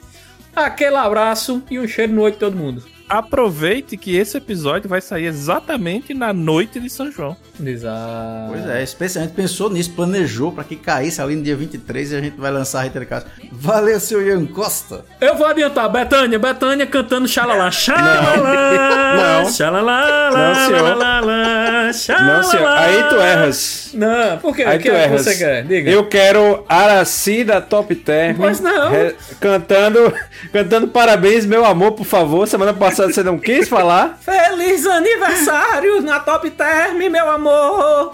[0.55, 2.83] Aquele abraço e um cheiro no olho de todo mundo.
[3.07, 7.37] Aproveite que esse episódio vai sair exatamente na noite de São João.
[7.63, 8.51] Exato.
[8.51, 12.21] Pois é, especialmente pensou nisso, planejou pra que caísse ali no dia 23 e a
[12.21, 13.29] gente vai lançar a Cássia.
[13.51, 15.05] Valeu, seu Ian Costa.
[15.21, 19.51] Eu vou adiantar, Betânia, Betânia cantando xalala, xalala, Não.
[19.51, 20.79] xalala, Não, senhor.
[20.79, 22.33] xalala, xalala.
[22.37, 22.67] Não, senhor.
[22.67, 23.89] Aí tu erras.
[23.93, 24.63] Não, por quê?
[24.63, 25.21] Aí que tu é erras.
[25.21, 25.63] você quer?
[25.63, 25.91] Diga.
[25.91, 28.35] Eu quero Araci da Top Term.
[28.37, 28.89] Pois não.
[28.91, 30.11] re- cantando,
[30.51, 32.47] cantando parabéns, meu amor, por favor.
[32.47, 34.17] Semana passada você não quis falar.
[34.21, 38.13] Feliz aniversário na Top Term, meu amor.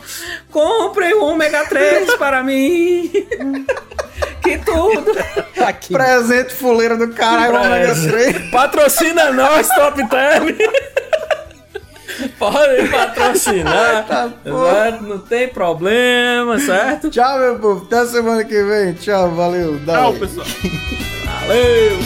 [0.52, 3.12] Compre um ômega 3 para mim.
[4.44, 5.12] que tudo.
[5.92, 8.52] Presente fuleiro do caralho, ômega 3.
[8.52, 10.48] Patrocina nós, Top Term.
[12.38, 14.30] Pode patrocinar, Tá?
[15.02, 17.10] Não tem problema, certo?
[17.10, 17.86] Tchau, meu povo.
[17.86, 18.94] Até semana que vem.
[18.94, 19.80] Tchau, valeu.
[19.86, 20.48] Tchau, pessoal.
[21.26, 21.98] Valeu,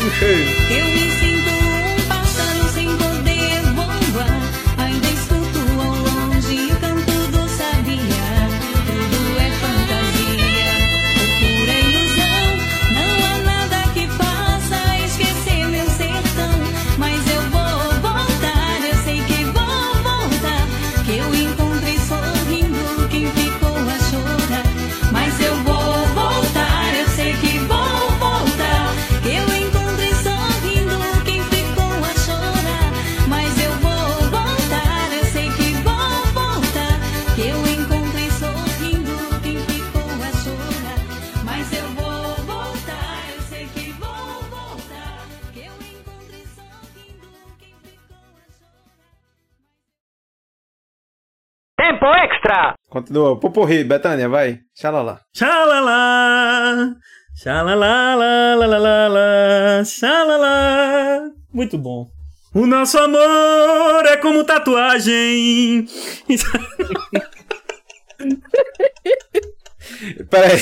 [52.96, 53.36] Continua.
[53.38, 54.62] Poporri, Betânia, vai.
[54.74, 55.20] Xalala.
[55.36, 56.96] Xalala,
[57.36, 61.30] xalala, la, la, la, la, la, xalala.
[61.54, 62.08] Muito bom.
[62.54, 65.86] O nosso amor é como tatuagem.
[70.30, 70.62] Peraí.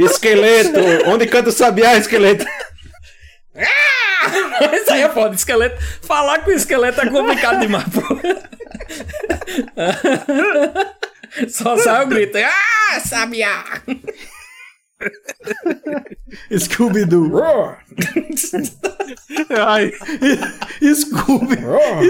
[0.00, 0.80] Esqueleto.
[1.06, 2.46] Onde canta o sabiá, esqueleto?
[4.72, 5.78] Isso aí é foda, esqueleto.
[6.00, 8.00] Falar com esqueleto é complicado demais, pô.
[11.48, 12.38] Só sai o grito.
[12.38, 13.64] Ah, sabiá!
[16.58, 17.38] Scooby-Doo.
[19.66, 19.92] Ai,
[20.94, 21.56] Scooby.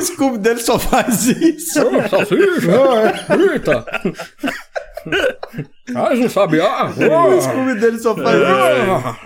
[0.00, 1.80] Scooby dele só faz isso.
[2.08, 3.26] Salsicha!
[3.52, 3.84] Eita!
[5.92, 6.86] Faz um sabiá!
[6.86, 9.18] O Scooby dele só faz isso.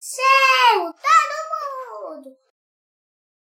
[0.00, 1.13] Seu, todo mundo!